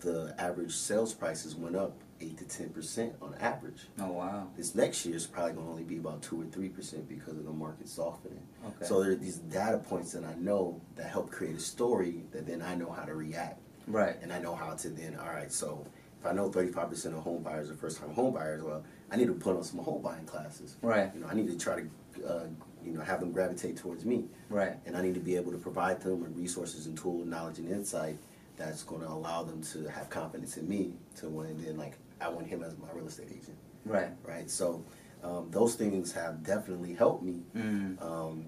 [0.00, 3.82] the average sales prices went up 8 to 10% on average.
[3.98, 4.48] Oh wow.
[4.56, 7.44] This next year is probably going to only be about 2 or 3% because of
[7.44, 8.40] the market softening.
[8.64, 8.86] Okay.
[8.86, 12.46] So there are these data points that I know that help create a story that
[12.46, 14.16] then I know how to react right.
[14.22, 15.86] and I know how to then, all right, so
[16.24, 19.26] if I know 35% of home buyers are first time home buyers, well, I need
[19.26, 20.76] to put on some home buying classes.
[20.80, 21.10] Right.
[21.14, 22.44] You know, I need to try to, uh,
[22.82, 24.24] you know, have them gravitate towards me.
[24.48, 24.74] Right.
[24.86, 27.70] And I need to be able to provide them with resources and tools, knowledge, and
[27.70, 28.16] insight
[28.56, 32.28] that's going to allow them to have confidence in me to when then, like, I
[32.28, 34.10] want him as my real estate agent, Right.
[34.24, 34.48] right?
[34.48, 34.82] So
[35.22, 38.00] um, those things have definitely helped me Mm.
[38.00, 38.46] um,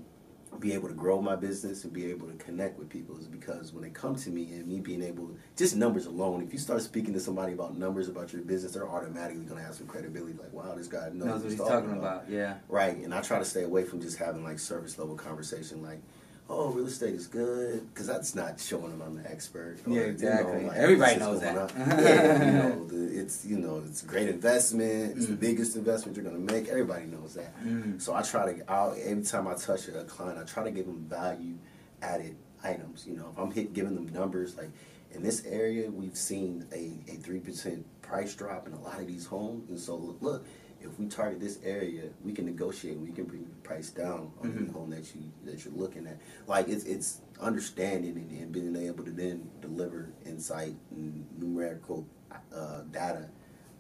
[0.61, 3.73] be able to grow my business and be able to connect with people is because
[3.73, 6.83] when they come to me and me being able just numbers alone if you start
[6.83, 10.33] speaking to somebody about numbers about your business they're automatically going to have some credibility
[10.35, 12.25] like wow this guy knows, Knows what he's talking about.
[12.29, 12.55] Yeah.
[12.69, 16.01] right and i try to stay away from just having like service level conversation like
[16.49, 19.95] oh real estate is good because that's not showing them i'm an expert or, Yeah,
[19.95, 20.65] you know, exactly.
[20.67, 21.73] like, Everybody knows that.
[21.77, 25.41] yeah you know the, it's you know it's a great investment it's the Mm.
[25.41, 28.01] biggest investment you're going to make everybody knows that Mm.
[28.01, 30.87] so I try to, I'll, every time I touch a client, I try to give
[30.87, 31.55] them value
[32.03, 33.07] added items.
[33.07, 34.71] You know, if I'm hit, giving them numbers, like
[35.13, 39.25] in this area, we've seen a, a 3% price drop in a lot of these
[39.27, 39.69] homes.
[39.71, 40.47] And so, look, look
[40.87, 42.99] if we target this area, we can negotiate.
[42.99, 44.57] We can bring the price down on Mhm.
[44.63, 46.19] any home that you that you're looking at.
[46.47, 52.07] Like it's it's understanding and, and being able to then deliver insight and numerical
[52.55, 53.29] uh, data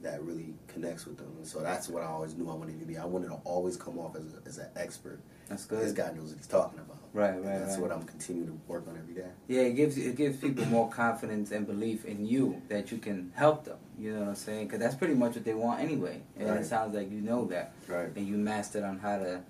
[0.02, 1.32] that really connects with them.
[1.38, 2.96] And so that's what I always knew I wanted to be.
[2.98, 5.20] I wanted to always come off as, a, as an expert.
[5.48, 5.82] That's good.
[5.84, 6.96] This guy knows what he's talking about.
[7.12, 7.30] Right.
[7.34, 7.58] And Right.
[7.60, 7.82] that's right.
[7.82, 9.28] what I'm continuing to work on every day.
[9.48, 13.32] Yeah, it gives it gives people more confidence and belief in you that you can
[13.34, 13.78] help them.
[13.98, 14.66] You know what I'm saying?
[14.66, 16.20] Because that's pretty much what they want anyway.
[16.38, 16.60] And Right.
[16.60, 18.10] it sounds like you know that, Right.
[18.16, 19.40] and you mastered on how to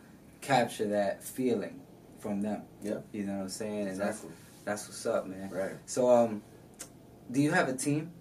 [0.42, 1.80] capture that feeling
[2.20, 2.62] from them.
[2.82, 2.98] Yeah.
[3.12, 3.88] You know what I'm saying?
[3.88, 4.30] And that's Exactly.
[4.64, 5.50] that's what's up, man.
[5.50, 5.72] Right.
[5.86, 6.42] So, um,
[7.32, 8.12] do you have a team?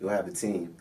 [0.00, 0.76] You'll have a team.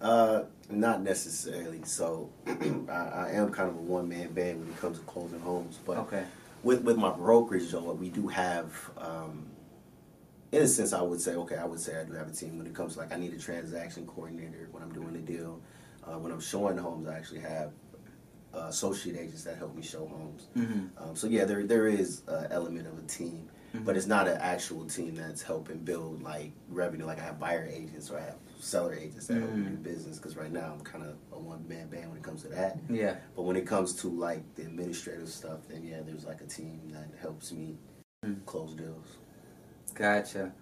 [0.00, 1.80] Uh, not necessarily.
[1.84, 5.40] So I, I am kind of a one man band when it comes to closing
[5.40, 5.78] homes.
[5.84, 6.24] But Okay.
[6.62, 9.46] with with my brokerage though, we do have um,
[10.52, 12.58] in a sense I would say, okay, I would say I do have a team
[12.58, 15.60] when it comes to like I need a transaction coordinator when I'm doing the deal.
[16.04, 17.72] Uh, when I'm showing homes I actually have
[18.54, 20.46] uh, associate agents that help me show homes.
[20.56, 21.02] Mm-hmm.
[21.02, 23.48] Um, so yeah, there there is an element of a team.
[23.84, 27.04] but it's not an actual team that's helping build like revenue.
[27.04, 29.82] Like I have buyer agents or I have seller agents that help me do Mm.
[29.82, 30.16] business.
[30.18, 32.78] Because right now I'm kind of a one man band when it comes to that.
[32.90, 33.16] Yeah.
[33.36, 36.80] But when it comes to like the administrative stuff, then yeah, there's like a team
[36.92, 37.76] that helps me
[38.24, 38.44] Mm.
[38.46, 39.18] close deals.
[39.94, 40.52] Gotcha.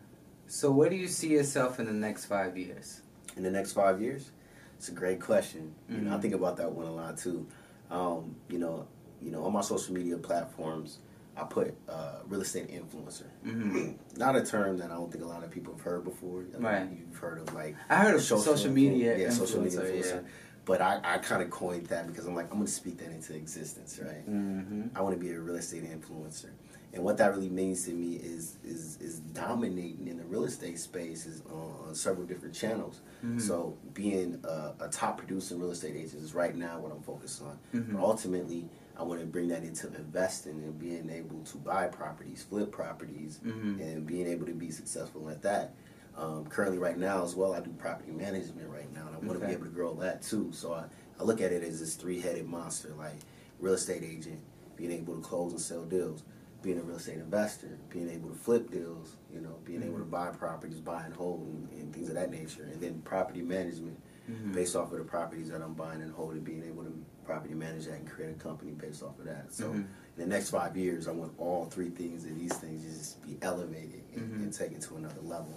[0.46, 3.00] So where do you see yourself in the next five years?
[3.36, 4.30] In the next five years,
[4.76, 5.74] it's a great question.
[5.88, 6.22] You know, I Mhm.
[6.22, 7.46] think about that one a lot too.
[7.90, 8.86] Um, you know,
[9.22, 10.98] you know, on my social media platforms,
[11.36, 13.26] I put uh, real estate influencer.
[13.42, 16.40] hmm Not a term that I don't think a lot of people have heard before.
[16.40, 16.88] I mean, Right.
[16.98, 20.24] You've heard of like I heard of social, media yeah, social media influencer, influencer.
[20.64, 23.10] But I, I kind of coined that because I'm like, I'm going to speak that
[23.12, 24.22] into existence, right?
[24.24, 26.50] hmm I want to be a real estate influencer.
[26.92, 30.78] And what that really means to me is is is dominating in the real estate
[30.78, 33.00] space is on, on several different channels.
[33.24, 33.40] Mhm.
[33.40, 37.42] So being a, a top producing real estate agent is right now what I'm focused
[37.42, 37.58] on.
[37.74, 37.92] Mhm.
[37.92, 42.42] But ultimately, I want to bring that into investing and being able to buy properties,
[42.42, 43.80] flip properties, Mhm.
[43.80, 45.74] and being able to be successful at that.
[46.16, 49.32] Um, currently, right now as well, I do property management right now, and I want
[49.32, 49.48] to Okay.
[49.48, 50.50] be able to grow that too.
[50.52, 50.84] So I,
[51.20, 53.16] I look at it as this three headed monster, like
[53.60, 54.40] real estate agent,
[54.76, 56.22] being able to close and sell deals,
[56.62, 60.04] being a real estate investor, being able to flip deals, you know, being able to
[60.04, 60.10] Mhm.
[60.10, 63.98] buy properties, buy and hold, and, and things of that nature, and then property management
[64.28, 64.54] Mhm.
[64.54, 66.92] based off of the properties that I'm buying and holding, being able to
[67.26, 69.52] property manage that and create a company based off of that.
[69.52, 69.74] So Mhm.
[69.74, 69.86] in
[70.16, 74.02] the next five years, I want all three things of these things just be elevated
[74.14, 74.42] and, Mhm.
[74.44, 75.52] and taken to another level.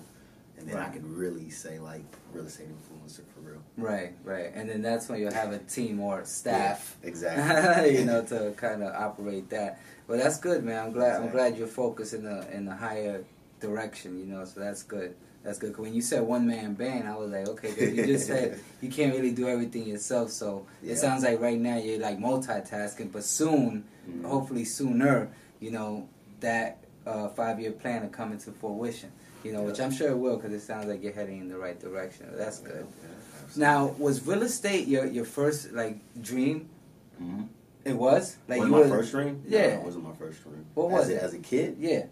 [0.58, 2.04] And then I can really say like
[2.34, 3.62] real estate influencer for real.
[3.78, 7.98] Right, right, and then that's when you'll have a team or staff, Yeah, exactly.
[8.00, 9.80] you know, to kind of operate that.
[10.06, 10.88] But that's good, man.
[10.88, 11.22] I'm glad.
[11.22, 13.24] I'm glad you're focused in the in the higher
[13.62, 14.20] direction.
[14.20, 15.16] You know, so that's good.
[15.50, 15.74] That's good.
[15.74, 18.60] Cause when you said one man band, I was like, okay, 'cause you just said
[18.82, 20.30] you can't really do everything yourself.
[20.30, 20.94] So Yeah.
[20.94, 24.26] it sounds like right now you're like multitasking, but soon, Mhm.
[24.26, 26.08] hopefully sooner, you know,
[26.42, 29.12] that uh, five year plan will come into fruition.
[29.44, 31.58] You know, which I'm sure it will, because it sounds like you're heading in the
[31.58, 32.28] right direction.
[32.36, 32.86] That's good.
[33.02, 33.08] Yeah.
[33.56, 36.70] Now, was real estate your your first like dream?
[37.20, 37.48] Mhm.
[37.86, 39.42] It was like was you my were first dream?
[39.48, 39.62] Yeah.
[39.78, 40.64] no, it wasn't my first dream.
[40.76, 41.24] What as was a, it?
[41.24, 42.06] As a kid, Yeah.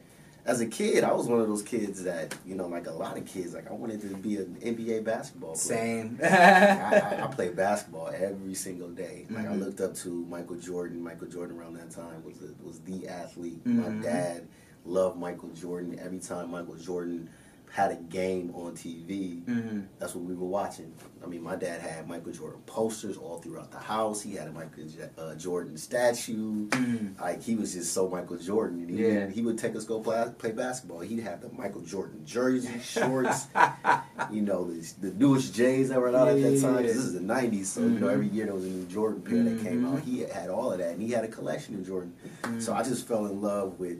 [0.47, 3.17] As a kid, I was one of those kids that you know, like a lot
[3.17, 5.57] of kids, like I wanted to be an NBA basketball player.
[5.77, 6.19] Same.
[6.23, 9.27] I, I, I played basketball every single day.
[9.29, 9.60] Like I Mhm.
[9.60, 11.03] looked up to Michael Jordan.
[11.03, 13.63] Michael Jordan around that time was the, was the athlete.
[13.65, 13.75] Mhm.
[13.99, 14.47] My dad
[14.86, 15.99] loved Michael Jordan.
[16.01, 17.29] Every time Michael Jordan
[17.71, 20.93] had a game on TV, hmm that's what we were watching.
[21.23, 24.21] I mean, my dad had Michael Jordan posters all throughout the house.
[24.21, 26.67] He had a Michael J- uh, Jordan statue.
[26.69, 28.80] hmm Like he was just so Michael Jordan.
[28.82, 29.25] And he, Yeah.
[29.25, 30.99] would, he would take us go play, play basketball.
[31.01, 33.47] He'd have the Michael Jordan jersey, shorts,
[34.32, 36.75] you know, the, the newest J's that were out at that time.
[36.77, 36.82] yeah.
[36.84, 38.13] This is the '90s, so you know Mhm.
[38.13, 39.99] every year there was a new Jordan pair that came out.
[40.01, 42.13] He had all of that, and he had a collection of Jordan.
[42.43, 42.60] Mm-hmm.
[42.60, 43.97] So I just fell in love with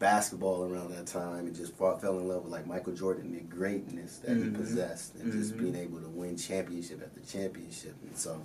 [0.00, 3.36] basketball around that time, and just fell fell in love with like Michael Jordan and
[3.36, 4.44] the greatness that Mhm.
[4.44, 5.58] he possessed, and just Mhm.
[5.60, 7.94] being able to win championship after championship.
[8.02, 8.40] And so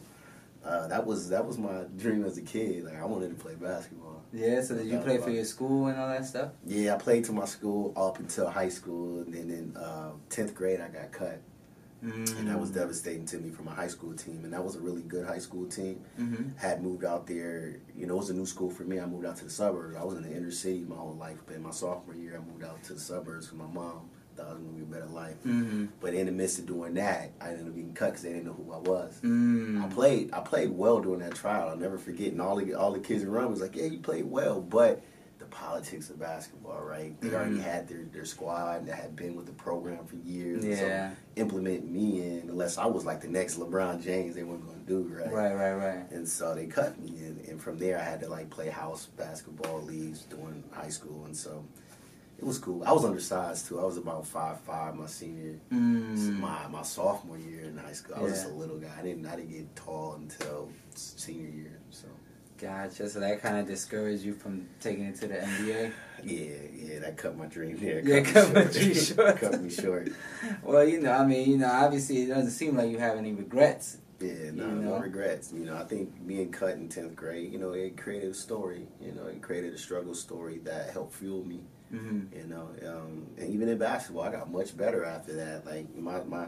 [0.64, 2.84] uh, that was that was my dream as a kid.
[2.86, 4.22] Like I wanted to play basketball.
[4.34, 4.62] Yeah.
[4.62, 6.52] So did you play for your school and all that stuff?
[6.66, 10.54] Yeah, I played to my school up until high school, and then in uh, tenth
[10.54, 11.40] grade I got cut,
[12.12, 14.42] and that was devastating to me for my high school team.
[14.44, 16.02] And that was a really good high school team.
[16.20, 16.56] Mm-hmm.
[16.58, 19.00] Had moved out there, you know, it was a new school for me.
[19.00, 19.96] I moved out to the suburbs.
[19.96, 22.52] I was in the inner city my whole life, but in my sophomore year I
[22.52, 24.10] moved out to the suburbs with my mom.
[24.36, 25.86] Thought I was gonna be a better life, Mm-hmm.
[26.02, 28.48] but in the midst of doing that, I ended up getting cut because they didn't
[28.48, 29.18] know who I was.
[29.24, 29.82] Mm.
[29.82, 31.70] I played I played well during that trial.
[31.70, 32.34] I'll never forget.
[32.34, 35.02] And all the all the kids around me was like, "Yeah, you played well," but
[35.56, 37.20] politics of basketball, right?
[37.22, 37.62] They already Mhm.
[37.64, 40.66] had their, their squad that had been with the program for years.
[40.66, 41.12] Yeah.
[41.12, 44.80] So implement me in unless I was like the next LeBron James, they weren't going
[44.80, 45.32] to do right.
[45.32, 45.54] Right.
[45.56, 45.74] Right.
[45.74, 46.12] Right.
[46.12, 49.06] And so they cut me, and, and from there I had to like play house
[49.18, 51.64] basketball leagues during high school, and so
[52.38, 52.84] it was cool.
[52.84, 53.80] I was undersized too.
[53.80, 56.38] I was about five five my senior Mm.
[56.40, 58.16] my my sophomore year in high school.
[58.18, 58.92] I was just a little guy.
[59.00, 61.80] I didn't I didn't get tall until senior year.
[61.92, 62.08] So
[62.58, 63.10] Gotcha.
[63.10, 65.92] So that kind of discouraged you from taking it to the NBA.
[66.24, 68.00] yeah, yeah, that cut my dream there.
[68.00, 68.74] Yeah, me cut my short.
[68.74, 69.38] dream short.
[69.38, 70.10] cut me short.
[70.64, 73.34] Well, you know, I mean, you know, obviously it doesn't seem like you have any
[73.34, 73.98] regrets.
[74.20, 75.52] Yeah, no, You no regrets.
[75.52, 78.88] You know, I think being cut in tenth grade, you know, it created a story.
[79.02, 81.62] You know, it created a struggle story that helped fuel me.
[81.94, 82.38] Mm-hmm.
[82.38, 85.66] You know, um, and even in basketball, I got much better after that.
[85.66, 86.48] Like my my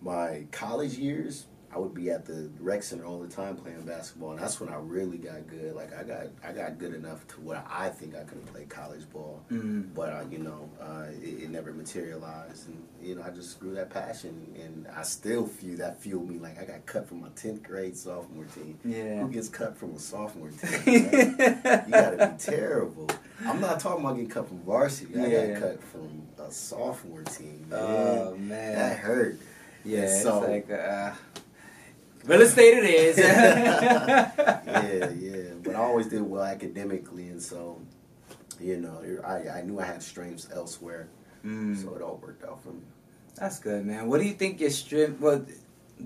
[0.00, 4.30] my college years, I would be at the rec center all the time playing basketball,
[4.30, 5.74] and that's when I really got good.
[5.74, 9.02] Like I got I got good enough to where I think I could play college
[9.10, 9.92] ball, Mm-hmm.
[9.94, 13.74] but uh, you know, uh, it, it never materialized, and you know, I just grew
[13.74, 16.38] that passion, and I still feel that fueled me.
[16.38, 18.78] Like I got cut from my tenth grade sophomore team.
[18.82, 19.20] Yeah.
[19.20, 20.80] Who gets cut from a sophomore team?
[20.86, 23.06] you gotta be terrible.
[23.44, 25.20] I'm not talking about getting cut from varsity.
[25.20, 25.46] I Yeah.
[25.52, 27.66] got cut from a sophomore team.
[27.68, 27.78] Man.
[27.78, 29.38] Oh man, that hurt.
[29.84, 31.12] Yeah, So- it's like uh,
[32.26, 32.74] real estate.
[32.78, 33.18] It is.
[33.18, 35.42] yeah, yeah.
[35.62, 37.80] But I always did well academically, and so
[38.60, 41.08] you know, I I knew I had strengths elsewhere,
[41.44, 42.82] Mm, so it all worked out for me.
[43.36, 44.08] that's good, man.
[44.08, 45.20] What do you think your strength?
[45.20, 45.46] What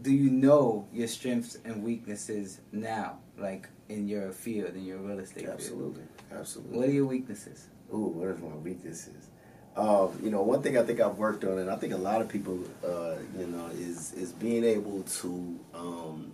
[0.03, 5.19] do you know your strengths and weaknesses now, like in your field, in your real
[5.21, 5.55] estate field?
[5.55, 6.03] Absolutely,
[6.33, 6.79] absolutely.
[6.79, 7.69] What are your weaknesses?
[7.95, 9.30] Ooh, what is my weaknesses?
[9.77, 12.21] Um, you know, one thing I think I've worked on, and I think a lot
[12.21, 16.33] of people, uh, you know, is is being able to um,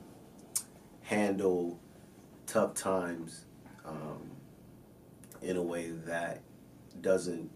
[1.03, 1.79] handle
[2.47, 3.45] tough times
[3.85, 4.31] um,
[5.43, 6.41] in a way that
[7.03, 7.51] doesn't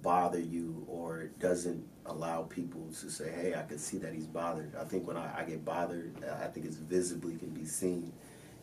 [0.00, 4.74] bother you or doesn't allow people to say, "Hey, I can see that he's bothered."
[4.76, 8.12] I think when I, I get bothered, I think it's visibly can be seen,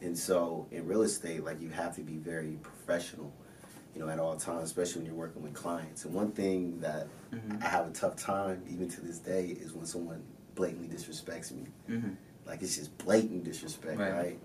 [0.02, 3.32] and so in real estate, like you have to be very professional
[3.96, 6.06] you know, at all times, especially when you're working with clients.
[6.06, 7.62] And one thing that Mhm.
[7.64, 10.22] I have a tough time, even to this day, is when someone
[10.56, 11.66] blatantly disrespects me.
[11.88, 12.10] hmm
[12.46, 14.12] Like it's just blatant disrespect, Right.
[14.14, 14.40] right?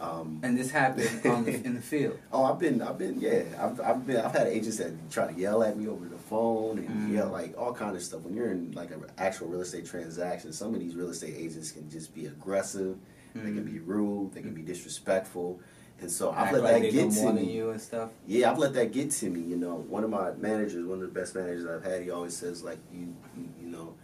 [0.00, 2.18] Um, And this happened on the, in the field.
[2.32, 5.38] oh, I've been, I've been, yeah, I've, I've been, I've had agents that try to
[5.38, 7.12] yell at me over the phone and Mm.
[7.14, 8.22] yell like all kind of stuff.
[8.22, 11.70] When you're in like an actual real estate transaction, some of these real estate agents
[11.70, 12.96] can just be aggressive.
[13.34, 13.72] They can Mm.
[13.72, 14.32] be rude.
[14.34, 15.60] They can be disrespectful.
[16.00, 17.52] And so I've let like that get to me.
[17.52, 18.10] you and stuff.
[18.26, 19.40] Yeah, I've let that get to me.
[19.40, 22.36] You know, one of my managers, one of the best managers I've had, he always
[22.36, 23.94] says like, you, you, you know,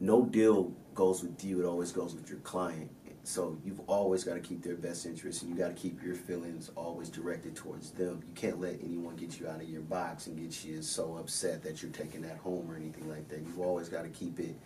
[0.00, 2.90] no deal goes with you; it always goes with your client.
[3.24, 6.16] So you've always got to keep their best interest, and you got to keep your
[6.16, 8.20] feelings always directed towards them.
[8.26, 11.62] You can't let anyone get you out of your box and get you so upset
[11.62, 13.38] that you're taking that home or anything like that.
[13.38, 14.56] You've always got to keep it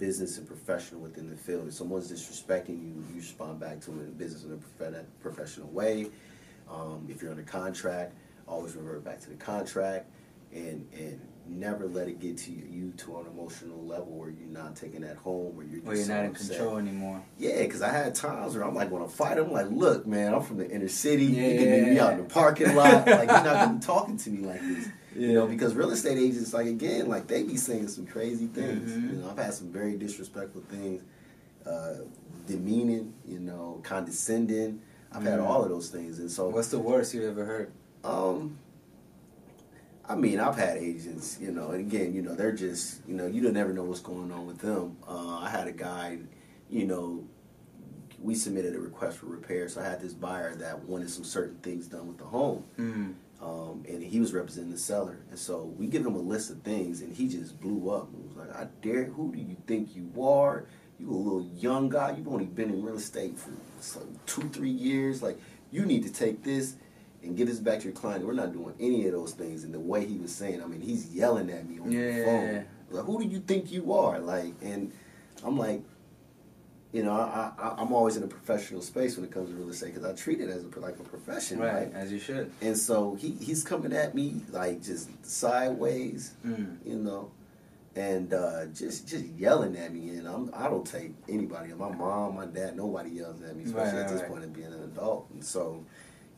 [0.00, 1.68] business and professional within the field.
[1.68, 5.68] If someone's disrespecting you, you respond back to them in a business in a professional
[5.68, 6.06] way.
[6.68, 8.14] Um, if you're under contract,
[8.48, 10.10] always revert back to the contract,
[10.52, 14.76] and and never let it get to you to an emotional level where you're not
[14.76, 16.56] taking that home, where you're just Where you're not in upset.
[16.58, 17.22] control anymore.
[17.38, 20.32] Yeah, because I had times where I'm like, when I fight, I'm like, look, man,
[20.32, 21.24] I'm from the inner city.
[21.24, 22.04] You can meet me Yeah.
[22.06, 23.04] out in the parking lot.
[23.06, 24.88] like, you're not gonna be talking to me like this.
[25.16, 28.92] You know, because real estate agents, like again, like they be saying some crazy things.
[28.92, 29.10] Mhm.
[29.10, 31.02] You know, I've had some very disrespectful things,
[31.66, 31.94] uh,
[32.46, 34.80] demeaning, you know, condescending.
[35.12, 35.46] I've had Mhm.
[35.46, 37.70] all of those things, and so What's the worst you ever heard?
[38.04, 38.56] um,
[40.08, 43.26] I mean, I've had agents, you know, and again, you know, they're just, you know,
[43.26, 44.96] you don't never know what's going on with them.
[45.06, 46.18] Uh, I had a guy,
[46.68, 47.24] you know,
[48.22, 51.56] we submitted a request for repair, so I had this buyer that wanted some certain
[51.62, 53.14] things done with the home, Mm.
[53.42, 56.62] Um, and he was representing the seller, and so we give him a list of
[56.62, 58.08] things, and he just blew up.
[58.12, 60.66] and was like, "I dare, who do you think you are?
[60.98, 62.14] You a little young guy.
[62.16, 65.22] You've only been in real estate for some two, three years.
[65.22, 66.76] Like, you need to take this."
[67.22, 68.24] and give this back to your client.
[68.24, 69.62] We're not doing any of those things.
[69.64, 72.64] And the way he was saying, I mean, he's yelling at me on the phone.
[72.90, 74.18] Like, who do you think you are?
[74.18, 74.90] Like, and
[75.44, 75.82] I'm like,
[76.92, 79.70] you know, I, I, I'm always in a professional space when it comes to real
[79.70, 81.92] estate because I treat it as a, like a profession, Right, right?
[81.94, 82.50] as you should.
[82.60, 86.76] And so he, he's coming at me like just sideways, Mm.
[86.84, 87.30] you know,
[87.96, 90.10] and uh, just just yelling at me.
[90.10, 91.72] And I'm, I don't take anybody.
[91.74, 94.30] My mom, my dad, nobody yells at me, especially Right, at this right.
[94.30, 95.28] point of being an adult.
[95.32, 95.84] And so,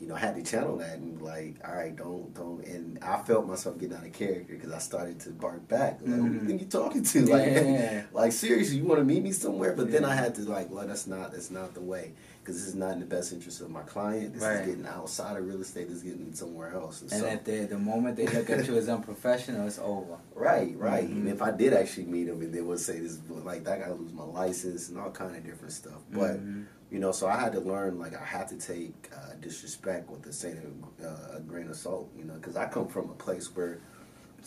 [0.03, 2.65] you know, I had to channel that and like, all right, don't, don't.
[2.67, 6.01] And I felt myself getting out of character because I started to bark back.
[6.03, 7.21] Like, who do you think you're talking to?
[7.27, 8.03] Like, Yeah.
[8.13, 9.75] like seriously, you want to meet me somewhere?
[9.75, 12.15] But then I had to like, well, that's not, that's not the way.
[12.41, 14.35] Because this is not in the best interest of my client.
[14.35, 14.57] This Right.
[14.63, 15.87] is getting outside of real estate.
[15.87, 17.03] This is getting somewhere else.
[17.03, 20.17] And, And so, if they, the moment they look at you as unprofessional, it's over.
[20.35, 21.09] Right, right.
[21.09, 21.13] Mhm.
[21.13, 23.93] And if I did actually meet them, and they would say this, like that guy
[23.93, 26.03] lose my license and all kind of different stuff.
[26.11, 26.65] But Mhm.
[26.93, 30.23] You know, so I had to learn like I had to take uh, disrespect with
[30.23, 32.11] the same uh, a grain of salt.
[32.17, 33.79] You know, because I come from a place where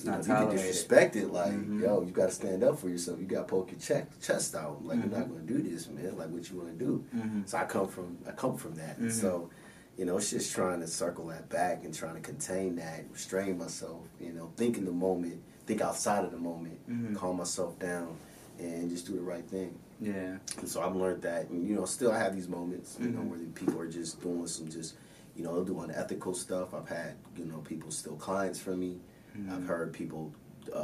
[0.03, 1.31] you know, you get disrespected.
[1.31, 1.81] Like, Mhm.
[1.81, 3.19] yo, you got to stand up for yourself.
[3.19, 4.85] You got to poke your check, chest out.
[4.85, 5.09] Like, Mhm.
[5.09, 6.17] you're not going to do this, man.
[6.17, 7.03] Like, what you want to do?
[7.15, 7.47] Mhm.
[7.49, 8.97] So I come from I come from that.
[8.99, 9.49] And so,
[9.97, 13.57] you know, it's just trying to circle that back and trying to contain that, restrain
[13.57, 17.15] myself, you know, think in the moment, think outside of the moment, Mhm.
[17.15, 18.17] calm myself down
[18.59, 19.79] and just do the right thing.
[19.99, 20.37] Yeah.
[20.59, 23.19] And so I've learned that and you know, still I have these moments, you know,
[23.21, 23.29] Mhm.
[23.29, 24.95] where the people are just doing some just
[25.37, 26.73] you know, they'll do unethical stuff.
[26.73, 29.01] I've had, you know, people steal clients from me.
[29.37, 29.51] Mhm.
[29.51, 30.31] I've heard people
[30.73, 30.77] uh,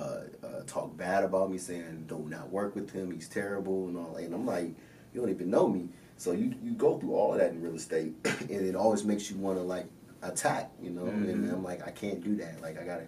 [0.43, 4.15] uh, talk bad about me, saying do not work with him, he's terrible, and all.
[4.17, 4.65] And I'm like,
[5.13, 7.75] you don't even know me, so you you go through all of that in real
[7.75, 9.85] estate, and it always makes you want to like
[10.21, 11.05] attack, you know.
[11.07, 11.53] And Mhm.
[11.53, 12.61] I'm like, I can't do that.
[12.61, 13.07] Like I gotta,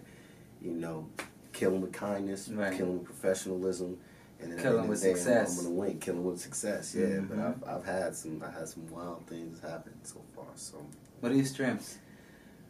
[0.62, 1.06] you know,
[1.52, 2.72] kill him with kindness, Right.
[2.76, 3.98] kill him with professionalism.
[4.44, 5.58] And then at Kill the with day, I'm- success.
[5.58, 5.98] I'm, gonna win.
[5.98, 7.20] Kill him with success, yeah.
[7.20, 7.44] But Mhm.
[7.64, 10.46] I've I've had some I had some wild things happen so far.
[10.54, 10.84] So
[11.20, 11.98] What are your strengths?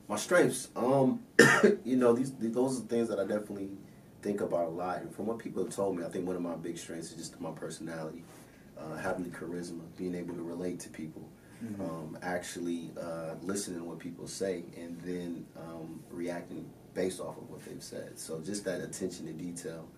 [0.09, 1.21] My strengths, um,
[1.85, 3.71] you know, these, these those are things that I definitely
[4.23, 5.01] think about a lot.
[5.01, 7.17] And from what people have told me, I think one of my big strengths is
[7.17, 8.23] just my personality,
[8.79, 11.27] uh, having the charisma, being able to relate to people,
[11.65, 11.81] Mhm.
[11.81, 17.49] um, actually uh, listening to what people say, and then um, reacting based off of
[17.51, 18.19] what they've said.
[18.19, 19.89] So just that attention to detail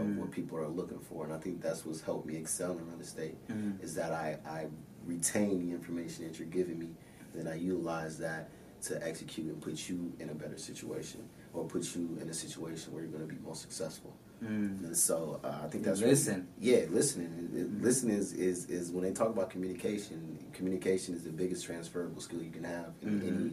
[0.00, 0.16] of Mm.
[0.18, 3.00] what people are looking for, and I think that's what's helped me excel in real
[3.00, 3.82] estate Mhm.
[3.82, 4.66] is that I, I
[5.06, 6.90] retain the information that you're giving me,
[7.34, 8.48] then I utilize that
[8.82, 11.20] to execute and put you in a better situation,
[11.52, 14.12] or put you in a situation where you're going to be more successful.
[14.42, 14.84] Mm.
[14.84, 16.48] And so uh, I think that's listen.
[16.58, 17.30] yeah, listening.
[17.54, 17.82] Mhm.
[17.82, 20.38] Listening is, is is when they talk about communication.
[20.52, 23.28] Communication is the biggest transferable skill you can have in Mhm.
[23.28, 23.50] any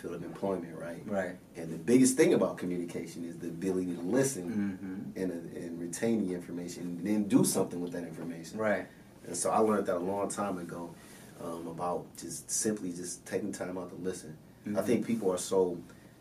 [0.00, 1.02] field of employment, right?
[1.06, 1.36] Right.
[1.56, 5.22] And the biggest thing about communication is the ability to listen Mm-hmm.
[5.22, 8.58] and, uh, and retain the information, and then do something with that information.
[8.58, 8.86] Right.
[9.26, 10.90] And so I learned that a long time ago
[11.42, 14.36] um, about just simply just taking time out to listen.
[14.66, 14.84] I Mhm.
[14.84, 15.78] think people are so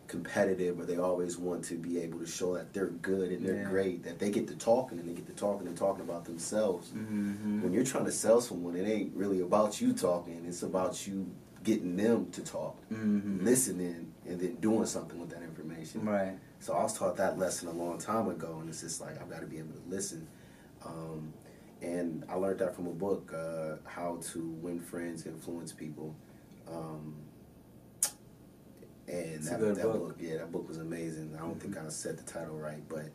[0.08, 3.64] competitive or they always want to be able to show that they're good and they're
[3.64, 3.70] Yeah.
[3.70, 6.90] great, that they get to talking and they get to talking and talking about themselves.
[6.90, 7.62] Mm-hmm.
[7.62, 11.28] When you're trying to sell someone, it ain't really about you talking, it's about you
[11.64, 13.44] getting them to talk, Mm-hmm.
[13.46, 16.06] listening, and then doing something with that information.
[16.06, 16.34] Right.
[16.60, 19.30] So I was taught that lesson a long time ago, and it's just like I've
[19.30, 20.28] got to be able to listen.
[20.86, 21.34] Um,
[21.82, 26.14] and I learned that from a book, uh, How to Win Friends, Influence People.
[26.70, 27.16] Um,
[29.08, 29.94] and It's that, that book.
[30.10, 30.18] book.
[30.20, 31.34] yeah, that book was amazing.
[31.36, 33.06] I don't think I said the title right, but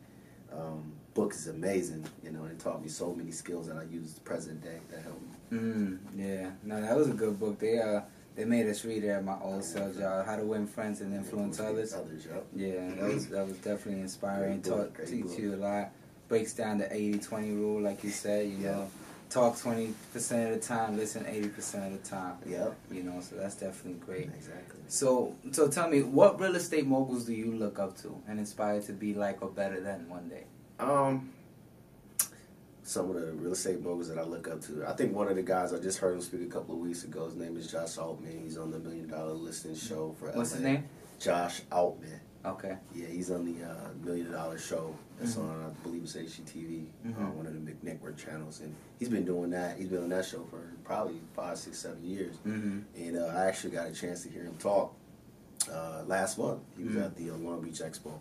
[0.51, 2.03] um, book is amazing.
[2.23, 5.21] You know, it taught me so many skills that I use present day that help
[5.21, 5.57] me.
[5.57, 6.49] Mm, yeah.
[6.63, 7.59] No, that was a good book.
[7.59, 8.01] They uh
[8.35, 11.13] they made us read it at my old sales job, How to Win Friends and
[11.13, 11.93] Influence Others.
[11.93, 12.45] Others, yep.
[12.55, 14.59] Yeah, that was that was definitely inspiring.
[14.59, 15.91] Book, Taught teach you a lot.
[16.27, 18.49] Breaks down the 80-20 rule, like you said.
[18.49, 18.89] You know,
[19.29, 22.35] talk twenty percent of the time, listen eighty percent of the time.
[22.45, 22.75] Yep.
[22.91, 24.29] You know, so that's definitely great.
[24.35, 24.81] Exactly.
[24.87, 28.81] So, so tell me, what real estate moguls do you look up to and inspire
[28.81, 30.43] to be like or better than one day?
[30.79, 31.31] Um,
[32.85, 34.85] some of the real estate moguls that I look up to.
[34.87, 37.03] I think one of the guys I just heard him speak a couple of weeks
[37.03, 37.25] ago.
[37.25, 38.39] His name is Josh Altman.
[38.43, 40.57] He's on the Million Dollar Listing Show for What's LA.
[40.57, 40.83] his name?
[41.19, 42.19] Josh Altman.
[42.45, 42.77] Okay.
[42.93, 44.93] Yeah, he's on the uh, Million Dollar Show.
[45.19, 45.49] That's Mhm.
[45.49, 47.33] on, I believe it's HGTV, uh, Mhm.
[47.33, 49.79] one of the big network channels, and he's been doing that.
[49.79, 52.35] He's been on that show for probably five, six, seven years.
[52.45, 52.79] Mm-hmm.
[53.01, 54.93] And uh, I actually got a chance to hear him talk
[55.71, 56.59] uh, last month.
[56.77, 57.05] He was Mhm.
[57.05, 58.19] at the uh, Long Beach Expo,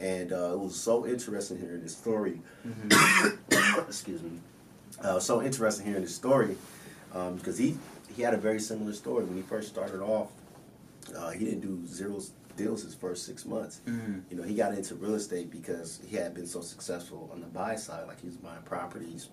[0.00, 2.40] and uh, it was so interesting hearing his story.
[2.66, 3.80] Mm-hmm.
[3.88, 4.32] Excuse me.
[5.00, 6.56] Uh, so interesting hearing his story
[7.36, 7.76] because he
[8.16, 10.30] he had a very similar story when he first started off.
[11.16, 12.20] Uh, he didn't do zero
[12.56, 13.80] deals his first six months.
[13.86, 14.18] Mm-hmm.
[14.30, 17.46] You know, he got into real estate because he had been so successful on the
[17.46, 19.28] buy side, like he was buying properties,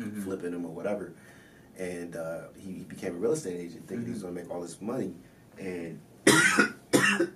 [0.00, 0.22] Mhm.
[0.24, 1.12] flipping them or whatever.
[1.78, 4.22] And uh, he, he became a real estate agent, thinking he was Mhm.
[4.22, 5.14] going to make all this money.
[5.58, 6.00] And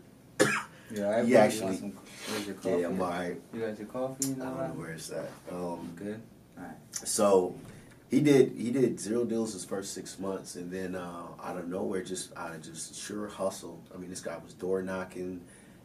[0.91, 1.93] Yeah, I He actually- some.
[2.29, 2.81] Where's your coffee?
[2.81, 4.25] yeah, my You got your coffee?
[4.25, 4.77] I You know don't know that?
[4.77, 5.31] where it's at.
[5.53, 6.21] Um, Good.
[6.59, 6.77] All right.
[6.93, 7.55] So
[8.11, 11.69] he did he did zero deals his first six months, and then uh, out of
[11.69, 13.83] nowhere, just out of just sheer hustle.
[13.95, 15.41] I mean, this guy was door knocking.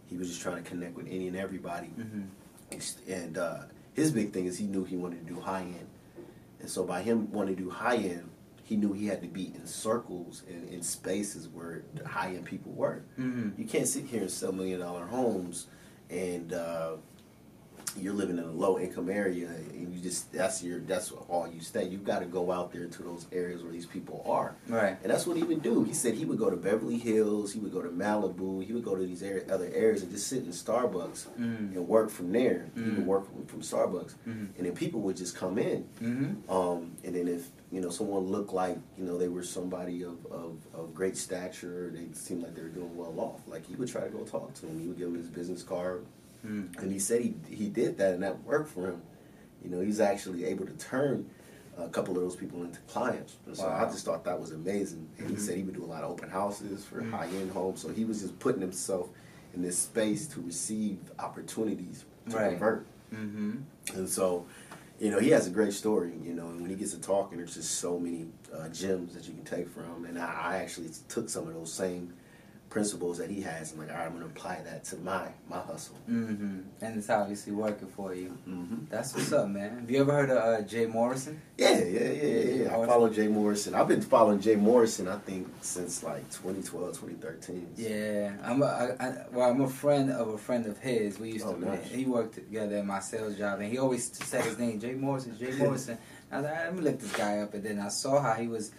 [0.08, 1.88] He was just trying to connect with any and everybody.
[2.00, 3.12] Mm-hmm.
[3.12, 3.60] And uh,
[3.94, 5.88] his big thing is he knew he wanted to do high end,
[6.60, 8.30] and so by him wanting to do high end,
[8.72, 12.46] he knew he had to be in circles and in spaces where the high end
[12.46, 13.04] people were.
[13.20, 13.62] Mm-hmm.
[13.62, 15.68] You can't sit here and sell million dollar homes
[16.10, 16.92] and uh,
[18.00, 21.60] you're living in a low income area and you just that's your that's all you
[21.60, 21.84] stay.
[21.86, 24.56] You've got to go out there to those areas where these people are.
[24.70, 24.98] Right.
[25.04, 25.84] And that's what he would do.
[25.84, 28.86] He said he would go to Beverly Hills, he would go to Malibu, he would
[28.86, 31.76] go to these area, other areas and just sit in Starbucks Mm-hmm.
[31.78, 32.70] and work from there.
[32.74, 32.96] He Mm.
[33.00, 34.14] would work from, from Starbucks.
[34.26, 34.48] Mhm.
[34.58, 35.84] And then people would just come in.
[36.02, 36.50] Mm-hmm.
[36.50, 40.26] Um, and then if you know someone looked like you know they were somebody of,
[40.32, 43.42] of, of great stature, they seemed like they were doing well off.
[43.48, 44.80] Like he would try to go talk to him.
[44.80, 46.06] He would give him his business card,
[46.46, 46.80] Mm-hmm.
[46.82, 49.02] and he said he he did that, and that worked for him.
[49.64, 51.30] You know, he's actually able to turn
[51.78, 53.36] a couple of those people into clients.
[53.54, 55.08] So I just thought that was amazing.
[55.20, 55.40] And he Mhm.
[55.40, 57.12] said he would do a lot of open houses for Mhm.
[57.12, 57.80] high end homes.
[57.80, 59.10] So he was just putting himself
[59.54, 62.50] in this space to receive opportunities to Right.
[62.52, 62.86] convert.
[63.14, 63.52] Mm-hmm.
[63.96, 64.46] And so,
[65.02, 67.40] you know, he has a great story, you know, and when he gets to talking,
[67.40, 70.06] there's just so many uh, gems that you can take from.
[70.06, 72.14] And I, I actually took some of those same
[72.72, 75.60] principles that he has and like, all right, I'm to apply that to my my
[75.60, 75.98] hustle.
[76.10, 76.60] Mm-hmm.
[76.82, 78.36] And it's obviously working for you.
[78.50, 78.86] Mm-hmm.
[78.90, 79.80] That's what's up, man.
[79.82, 81.40] Have you ever heard of uh, Jay Morrison?
[81.58, 82.68] Yeah, yeah, yeah, yeah.
[82.80, 83.76] I follow Jay Morrison.
[83.76, 87.68] I've been following Jay Morrison, I think, since like 2012, 2013.
[87.76, 91.20] Yeah, I'm a, I, I, well, I'm a friend of a friend of his.
[91.20, 91.92] We used Oh, to, nice.
[91.92, 95.38] he worked together in my sales job, and he always said his name, Jay Morrison,
[95.38, 95.98] Jay Morrison.
[96.32, 98.48] I was like, let me look this guy up, and then I saw how he
[98.48, 98.72] was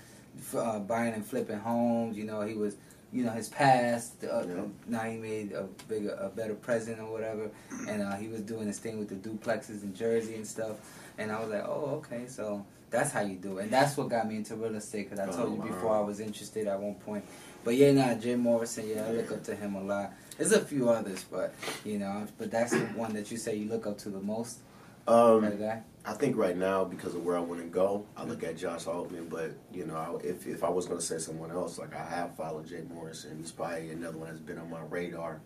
[0.57, 2.17] uh, buying and flipping homes.
[2.17, 2.77] You know, he was
[3.13, 4.25] you know his past.
[4.25, 4.63] Uh, Yeah.
[4.87, 7.51] Now he made a bigger, a better present or whatever,
[7.89, 10.77] and uh, he was doing this thing with the duplexes in Jersey and stuff.
[11.19, 14.09] And I was like, oh, okay, so that's how you do it, and that's what
[14.09, 15.11] got me into real estate.
[15.11, 15.67] Because I Oh, told you wow.
[15.67, 17.25] before I was interested at one point.
[17.65, 20.13] But yeah, nah, Jim Morrison, yeah, I look up to him a lot.
[20.37, 21.55] There's a few others, but
[21.85, 24.59] you know, but that's the one that you say you look up to the most.
[25.07, 25.83] Um, that guy.
[26.05, 28.87] I think right now because of where I want to go, I look at Josh
[28.87, 29.29] Altman.
[29.29, 32.37] But you know, if if I was going to say someone else, like I have
[32.37, 35.41] followed Jay Morrison, he's probably another one that's been on my radar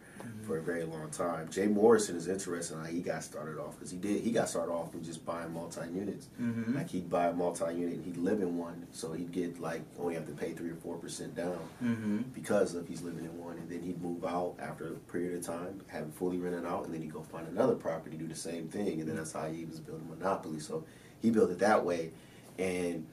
[0.47, 1.49] for a very long time.
[1.51, 2.79] Jay Morrison is interesting.
[2.79, 5.53] How he got started off because he did he got started off with just buying
[5.53, 6.29] multi units.
[6.41, 6.77] Mm-hmm.
[6.77, 9.83] Like he'd buy a multi unit, and he'd live in one, so he'd get like
[9.99, 12.18] only have to pay three or four percent down Mm-hmm.
[12.35, 15.45] because of he's living in one, and then he'd move out after a period of
[15.45, 18.35] time, have it fully rented out, and then he'd go find another property, do the
[18.35, 20.61] same thing, and then that's how he was building Monopoly.
[20.61, 20.85] So
[21.20, 22.11] he built it that way,
[22.59, 23.07] and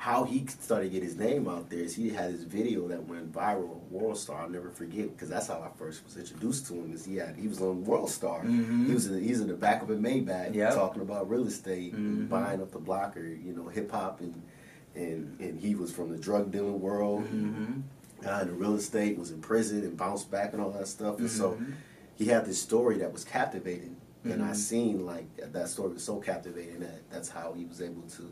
[0.00, 3.06] how he started to get his name out there is he had this video that
[3.06, 4.40] went viral, World Star.
[4.40, 6.90] I'll never forget because that's how I first was introduced to him.
[6.94, 8.42] Is he had he was on World Star.
[8.42, 8.86] Mhm.
[8.86, 10.74] He was in, he's in the back of a Maybach Yep.
[10.74, 12.28] talking about real estate, and Mhm.
[12.30, 14.34] buying up the blocker, you know, hip hop and.
[14.96, 17.80] And, and he was from the drug dealing world Mm-hmm.
[18.22, 21.20] got into real estate, was in prison, and bounced back and all that stuff.
[21.20, 21.74] And so Mhm.
[22.16, 23.94] he had this story that was captivating,
[24.24, 24.56] and I Mhm.
[24.56, 28.22] seen like that story was so captivating that that's how he was able to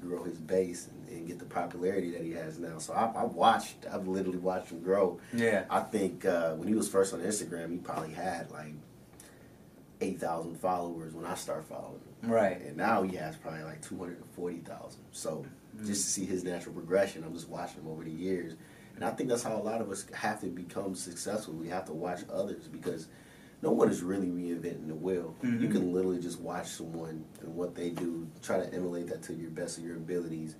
[0.00, 2.78] grow his base and, and get the popularity that he has now.
[2.78, 5.20] So I, I watched, I've literally watched him grow.
[5.32, 5.64] Yeah.
[5.70, 8.74] I think uh, when he was first on Instagram, he probably had like
[10.00, 12.30] eight thousand followers when I started following him.
[12.30, 12.60] Right.
[12.60, 15.00] And now he has probably like 240,000.
[15.12, 15.44] So
[15.84, 18.54] just to see his natural progression, I'm just watching him over the years.
[18.96, 21.54] And I think that's how a lot of us have to become successful.
[21.54, 23.06] We have to watch others because
[23.62, 25.34] no one is really reinventing the wheel.
[25.42, 25.72] You Mhm.
[25.72, 29.50] can literally just watch someone and what they do, try to emulate that to your
[29.50, 30.56] best of your abilities.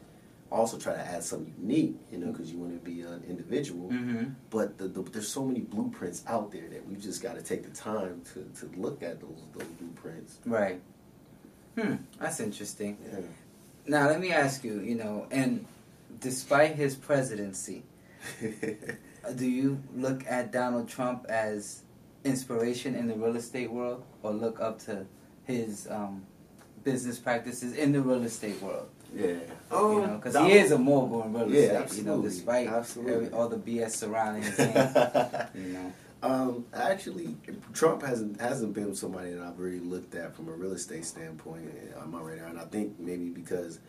[0.51, 3.89] Also, try to add something unique, you know, because you want to be an individual.
[3.89, 4.31] Mm-hmm.
[4.51, 7.63] But the, the, there's so many blueprints out there that we just got to take
[7.63, 10.39] the time to, to look at those those blueprints.
[10.45, 10.81] Right.
[11.79, 11.95] Hmm.
[12.19, 12.99] That's interesting.
[13.13, 13.21] Yeah.
[13.87, 14.81] Now let me ask you.
[14.81, 15.65] You know, and
[16.21, 17.85] despite his presidency,
[19.37, 21.83] do you look at Donald Trump as
[22.25, 25.07] inspiration in the real estate world, or look up to
[25.45, 26.23] his um,
[26.85, 28.89] business practices in the real estate world?
[29.15, 29.27] Yeah.
[29.27, 29.37] you
[29.73, 31.99] know, because Donald- he is a mogul in real Yeah, estate.
[31.99, 32.29] You know, absolutely.
[32.31, 33.15] despite Absolutely.
[33.15, 34.89] every, all the BS surrounding his name.
[35.55, 35.93] you know.
[36.23, 37.35] um, actually,
[37.73, 41.69] Trump hasn't hasn't been somebody that I've really looked at from a real estate standpoint
[42.01, 43.81] on my radar, and I think maybe because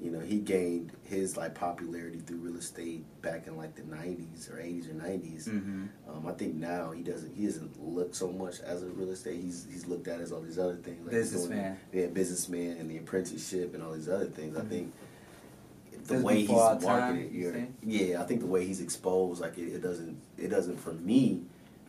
[0.00, 4.50] you know he gained his like popularity through real estate back in like the '90s
[4.52, 5.48] or '80s or '90s.
[5.48, 5.84] Mm-hmm.
[6.08, 9.40] Um, I think now he doesn't he doesn't look so much as a real estate.
[9.42, 11.78] He's he's looked at as all these other things like he's doing- Businessman.
[11.92, 14.56] yeah, businessman, and the apprenticeship and all these other things.
[14.56, 14.68] I Mhm.
[14.68, 14.92] think
[16.06, 19.68] the way he's time, marketed, you yeah, I think the way he's exposed, like it,
[19.74, 21.42] it doesn't, it doesn't for me.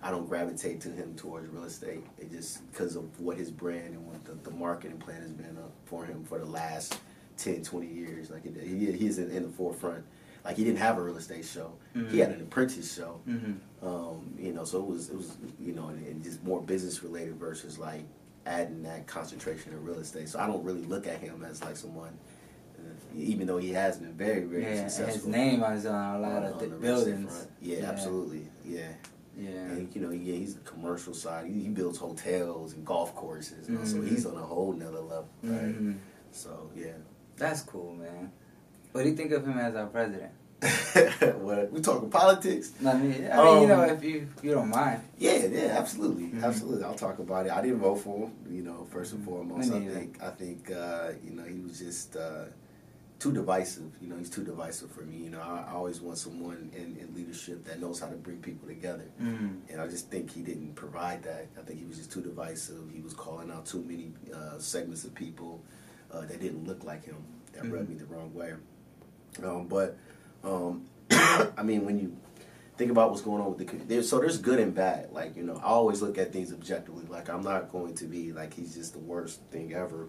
[0.04, 2.04] I don't gravitate to him towards real estate.
[2.18, 5.58] It just because of what his brand and what the, the marketing plan has been
[5.58, 7.00] up for him for the last
[7.42, 8.30] 10, 20 years.
[8.30, 10.04] Like it, he, he's in, in the forefront.
[10.46, 11.74] Like he didn't have a real estate show.
[11.96, 12.10] Mhm.
[12.12, 13.20] He had an apprentice show.
[13.28, 13.86] Mm-hmm.
[13.88, 17.04] Um, you know, so it was it was you know, and, and just more business
[17.04, 18.04] related versus like
[18.46, 20.30] adding that concentration of real estate.
[20.30, 22.18] So I don't really look at him as like someone,
[22.80, 22.82] uh,
[23.16, 25.14] even though he has been very very Yeah, successful.
[25.14, 27.48] his name is on a lot on- of the the real estate buildings.
[27.62, 27.86] Yeah, Yeah.
[27.92, 28.48] absolutely.
[28.66, 28.88] Yeah,
[29.38, 29.50] Yeah.
[29.52, 31.46] and you know, yeah, he's the commercial side.
[31.52, 35.30] He, he builds hotels and golf courses, know, so he's on a whole nother level,
[35.44, 35.80] right?
[35.80, 35.98] Mhm.
[36.32, 36.94] So yeah.
[37.38, 38.32] That's cool, man.
[38.92, 40.32] What do you think of him as our president?
[41.42, 42.72] what we talking politics?
[42.86, 45.02] I mean, I mean, you know, Um, if you if you don't mind.
[45.18, 46.44] Yeah, yeah, absolutely, Mhm.
[46.44, 46.84] absolutely.
[46.84, 47.52] I'll talk about it.
[47.52, 48.86] I didn't vote for him, you know.
[48.92, 49.26] First and Mhm.
[49.26, 52.46] foremost, I think I think uh, you know he was just uh,
[53.18, 53.90] too divisive.
[54.02, 55.18] You know, he's too divisive for me.
[55.18, 58.38] You know, I, I always want someone in, in leadership that knows how to bring
[58.38, 59.06] people together.
[59.20, 59.62] Mm.
[59.70, 61.48] And I just think he didn't provide that.
[61.58, 62.84] I think he was just too divisive.
[62.94, 65.62] He was calling out too many uh, segments of people
[66.12, 67.18] uh, that didn't look like him.
[67.54, 68.54] That rubbed me the wrong way.
[69.44, 69.98] Um, but
[70.44, 72.16] um, I mean, when you
[72.78, 75.12] think about what's going on with the community, so there's good and bad.
[75.12, 77.06] Like you know, I always look at things objectively.
[77.10, 80.08] Like I'm not going to be like he's just the worst thing ever.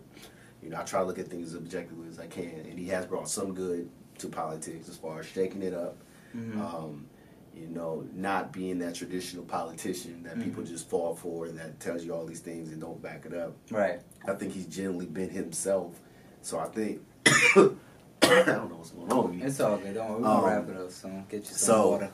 [0.63, 2.87] You know, I try to look at things as objectively as I can, and he
[2.89, 3.89] has brought some good
[4.19, 5.97] to politics as far as shaking it up.
[6.37, 6.59] Mhm.
[6.59, 7.07] Um,
[7.55, 10.69] you know, not being that traditional politician that people Mhm.
[10.69, 13.55] just fall for and that tells you all these things and don't back it up.
[13.71, 14.01] Right.
[14.27, 16.01] I think he's generally been himself.
[16.41, 19.41] So I think I don't know what's going on.
[19.43, 19.95] It's all good.
[19.95, 20.21] Don't worry.
[20.23, 21.25] We're gonna Um, wrap it up soon.
[21.29, 22.11] Get you some so- water.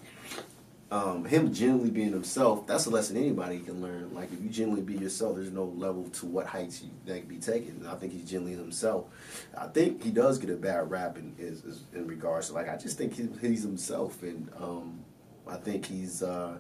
[0.90, 4.14] Um, him genuinely being himself, that's a lesson anybody can learn.
[4.14, 7.28] Like if you genuinely be yourself, there's no level to what heights you that can
[7.28, 7.76] be taken.
[7.80, 9.04] And I think he's genuinely himself.
[9.54, 12.70] I think he does get a bad rap in is, is in regards to like
[12.70, 15.00] I just think he, he's himself and um,
[15.48, 16.58] I think he's, uh,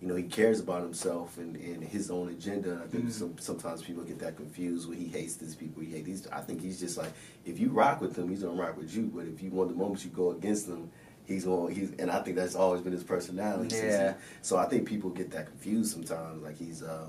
[0.00, 2.72] you know, he cares about himself and, and his own agenda.
[2.72, 3.12] And I think Mhm.
[3.12, 5.82] some, sometimes people get that confused when he hates these people.
[5.82, 6.26] He hates these.
[6.28, 7.10] I think he's just like,
[7.44, 9.10] if you rock with him, he's gonna rock with you.
[9.14, 10.90] But if you want the moment you go against him,
[11.24, 11.74] he's going.
[11.74, 13.74] He's and I think that's always been his personality.
[13.76, 14.12] Yeah.
[14.12, 16.42] he- so I think people get that confused sometimes.
[16.42, 16.82] Like he's.
[16.82, 17.08] Uh,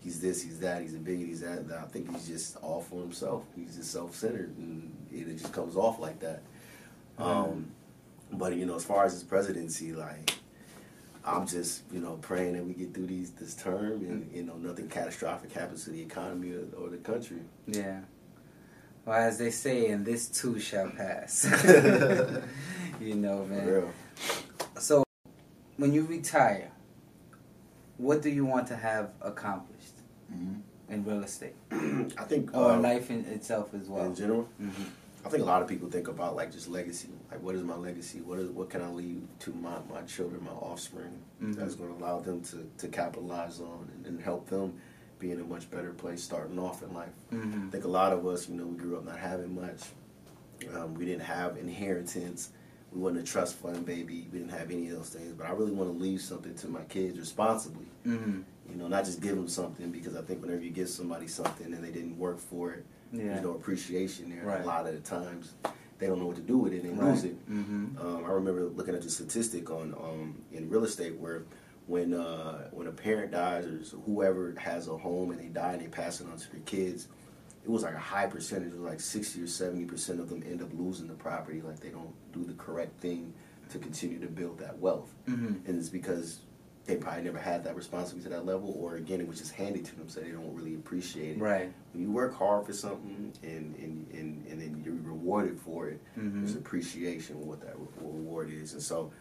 [0.00, 1.64] He's this, he's that, he's a bigot, he's that.
[1.76, 3.42] I think he's just all for himself.
[3.56, 6.40] He's just self-centered, and it just comes off like that.
[7.18, 7.66] Um,
[8.32, 10.34] but you know, as far as his presidency, like
[11.24, 14.54] I'm just you know praying that we get through these this term and you know
[14.56, 17.38] nothing catastrophic happens to the economy or, or the country.
[17.66, 18.00] Yeah.
[19.04, 21.44] Well, as they say, and this too shall pass.
[23.00, 23.66] you know, For man.
[23.66, 23.90] real.
[24.78, 25.02] So,
[25.78, 26.70] when you retire,
[27.96, 29.94] what do you want to have accomplished
[30.90, 34.04] in real estate I think or uh, life in itself as well?
[34.04, 34.70] in general, hmm
[35.24, 37.08] I think a lot of people think about like just legacy.
[37.30, 38.20] Like, what is my legacy?
[38.20, 41.18] What is what can I leave to my, my children, my offspring?
[41.42, 41.56] Mhm.
[41.56, 44.74] That's going to allow them to, to capitalize on and, and help them
[45.18, 47.12] be in a much better place starting off in life.
[47.30, 49.80] hmm I think a lot of us, you know, we grew up not having much.
[50.74, 52.50] Um, we didn't have inheritance.
[52.92, 54.26] We wasn't a trust fund baby.
[54.32, 55.32] We didn't have any of those things.
[55.32, 57.86] But I really want to leave something to my kids responsibly.
[58.04, 58.40] hmm
[58.70, 61.72] You know, not just give them something because I think whenever you give somebody something
[61.74, 63.24] and they didn't work for it, Yeah.
[63.28, 64.44] there's no appreciation there.
[64.44, 64.62] Right.
[64.62, 65.54] A lot of the times,
[65.98, 67.10] they don't know what to do with it and Right.
[67.10, 67.34] lose it.
[67.46, 71.44] hmm Um, I remember looking at the statistic on um, in real estate where
[71.86, 75.80] when uh, when a parent dies or whoever has a home and they die and
[75.82, 77.08] they pass it on to their kids,
[77.64, 80.42] it was like a high percentage, it was like sixty or seventy percent of them
[80.46, 83.32] end up losing the property, like they don't do the correct thing
[83.70, 86.40] to continue to build that wealth, hmm and it's because
[86.88, 89.84] they probably never had that responsibility to that level, or again, it was just handed
[89.84, 91.40] to them, so they don't really appreciate it.
[91.40, 91.70] Right.
[91.92, 96.00] When you work hard for something and and, and, and then you're rewarded for it,
[96.14, 98.72] hmm there's appreciation of what that reward is.
[98.72, 99.12] And so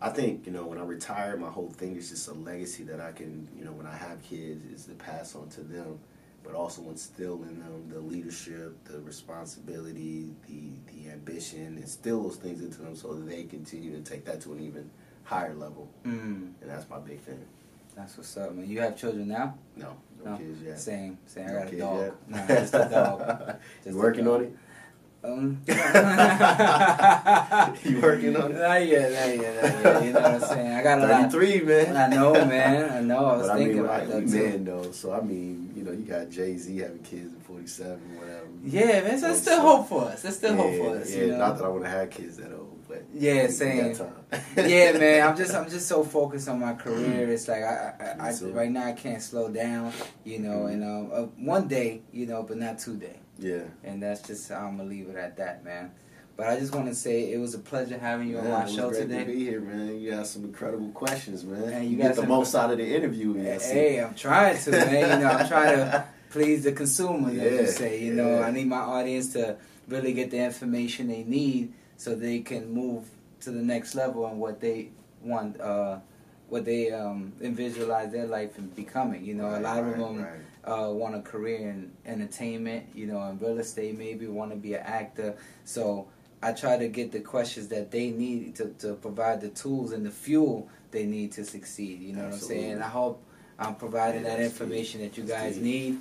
[0.00, 3.00] I think, you know, when I retire, my whole thing is just a legacy that
[3.00, 5.98] I can, you know, when I have kids, is to pass on to them,
[6.44, 12.60] but also instill in them the leadership, the responsibility, the, the ambition, instill those things
[12.60, 14.90] into them so that they continue to take that to an even
[15.26, 15.88] higher level.
[16.06, 16.52] Mm.
[16.62, 17.44] And that's my big thing.
[17.96, 18.68] That's what's up, man.
[18.68, 19.54] You have children now?
[19.76, 20.36] No, no, No.
[20.38, 20.78] kids yet.
[20.78, 21.18] Same.
[21.26, 21.48] Same.
[21.48, 21.98] I got a dog.
[22.00, 22.14] yet?
[22.28, 23.18] Nah, just a dog.
[23.84, 24.34] Just you working dog.
[24.34, 24.56] on it?
[25.24, 25.60] Um,
[27.84, 28.58] You working on it?
[28.58, 30.04] Not yet, not yet, not yet.
[30.04, 30.72] You know what I'm saying?
[30.72, 31.32] I got a lot.
[31.32, 31.96] 33, man.
[31.96, 32.90] I know, man.
[32.92, 33.24] I know.
[33.26, 34.42] I was but I thinking mean, about like, that too.
[34.48, 37.98] men though, so I mean, you know, you got Jay Z having kids at 47,
[38.16, 38.46] whatever.
[38.64, 39.18] Yeah, man.
[39.18, 40.22] So there's still hope for us.
[40.22, 41.12] There's still yeah, hope for us.
[41.12, 41.38] Yeah, you know?
[41.38, 43.94] not that I want to have kids that old, but Yeah, same.
[44.56, 45.26] yeah, man.
[45.28, 47.30] I'm just I'm just so focused on my career.
[47.30, 49.92] It's like I, I, I, right now I can't slow down.
[50.24, 53.18] You know, and um, uh, one day, you know, but not today.
[53.38, 53.62] yeah.
[53.84, 55.92] And that's just how I'm gonna leave it at that, man.
[56.36, 58.90] But I just want to say it was a pleasure having you on my show
[58.90, 59.20] great today.
[59.20, 59.98] To be here, man.
[59.98, 61.70] You got some incredible questions, man.
[61.70, 63.38] Man, you you, get the most out of the interview.
[63.42, 63.72] Yeah, see.
[63.72, 65.18] Hey, I'm trying to, man.
[65.20, 68.04] You know, I'm trying to please the consumer, as you Yeah, say.
[68.04, 68.42] You know.
[68.42, 69.56] I need my audience to
[69.88, 73.04] really get the information they need so they can move
[73.40, 74.88] to the next level and what they
[75.22, 75.98] want, uh,
[76.48, 79.24] what they um, visualize their life in becoming.
[79.24, 80.40] You know, a Right, lot of them right.
[80.64, 84.74] uh, want a career in entertainment, you know, in real estate, maybe want to be
[84.74, 85.36] an actor.
[85.64, 86.08] So
[86.42, 90.04] I try to get the questions that they need to, to provide the tools and
[90.04, 92.00] the fuel they need to succeed.
[92.00, 92.72] You know what I'm saying?
[92.72, 93.22] And I hope
[93.58, 95.98] I'm providing Yeah, that information that you guys need.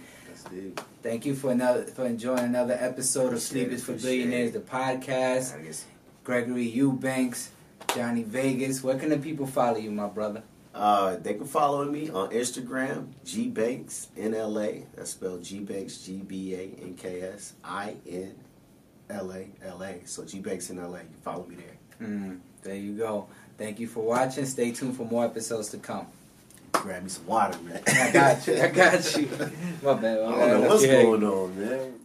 [1.02, 4.52] Thank you for another for enjoying another episode of Appreciate Sleep it, is for Billionaires,
[4.52, 5.56] the podcast.
[5.56, 5.74] I.
[6.24, 7.52] Gregory Eubanks,
[7.94, 8.84] Johnny Vegas.
[8.84, 10.44] Where can the people follow you, my brother?
[10.74, 14.86] Uh, they can follow me on Instagram, G Banks NLA.
[14.96, 18.36] That's spelled G Banks G B A N K S I N
[19.10, 20.06] L A L A.
[20.06, 20.98] So G Banks in LA.
[20.98, 22.08] You can follow me there.
[22.08, 23.28] Mm, there you go.
[23.58, 24.46] Thank you for watching.
[24.46, 26.08] Stay tuned for more episodes to come.
[26.82, 27.82] Grab me some water, man.
[27.88, 28.56] I got you.
[28.62, 29.28] I got you.
[29.84, 30.30] My bad.
[30.30, 32.00] My I don't know what's going on, man.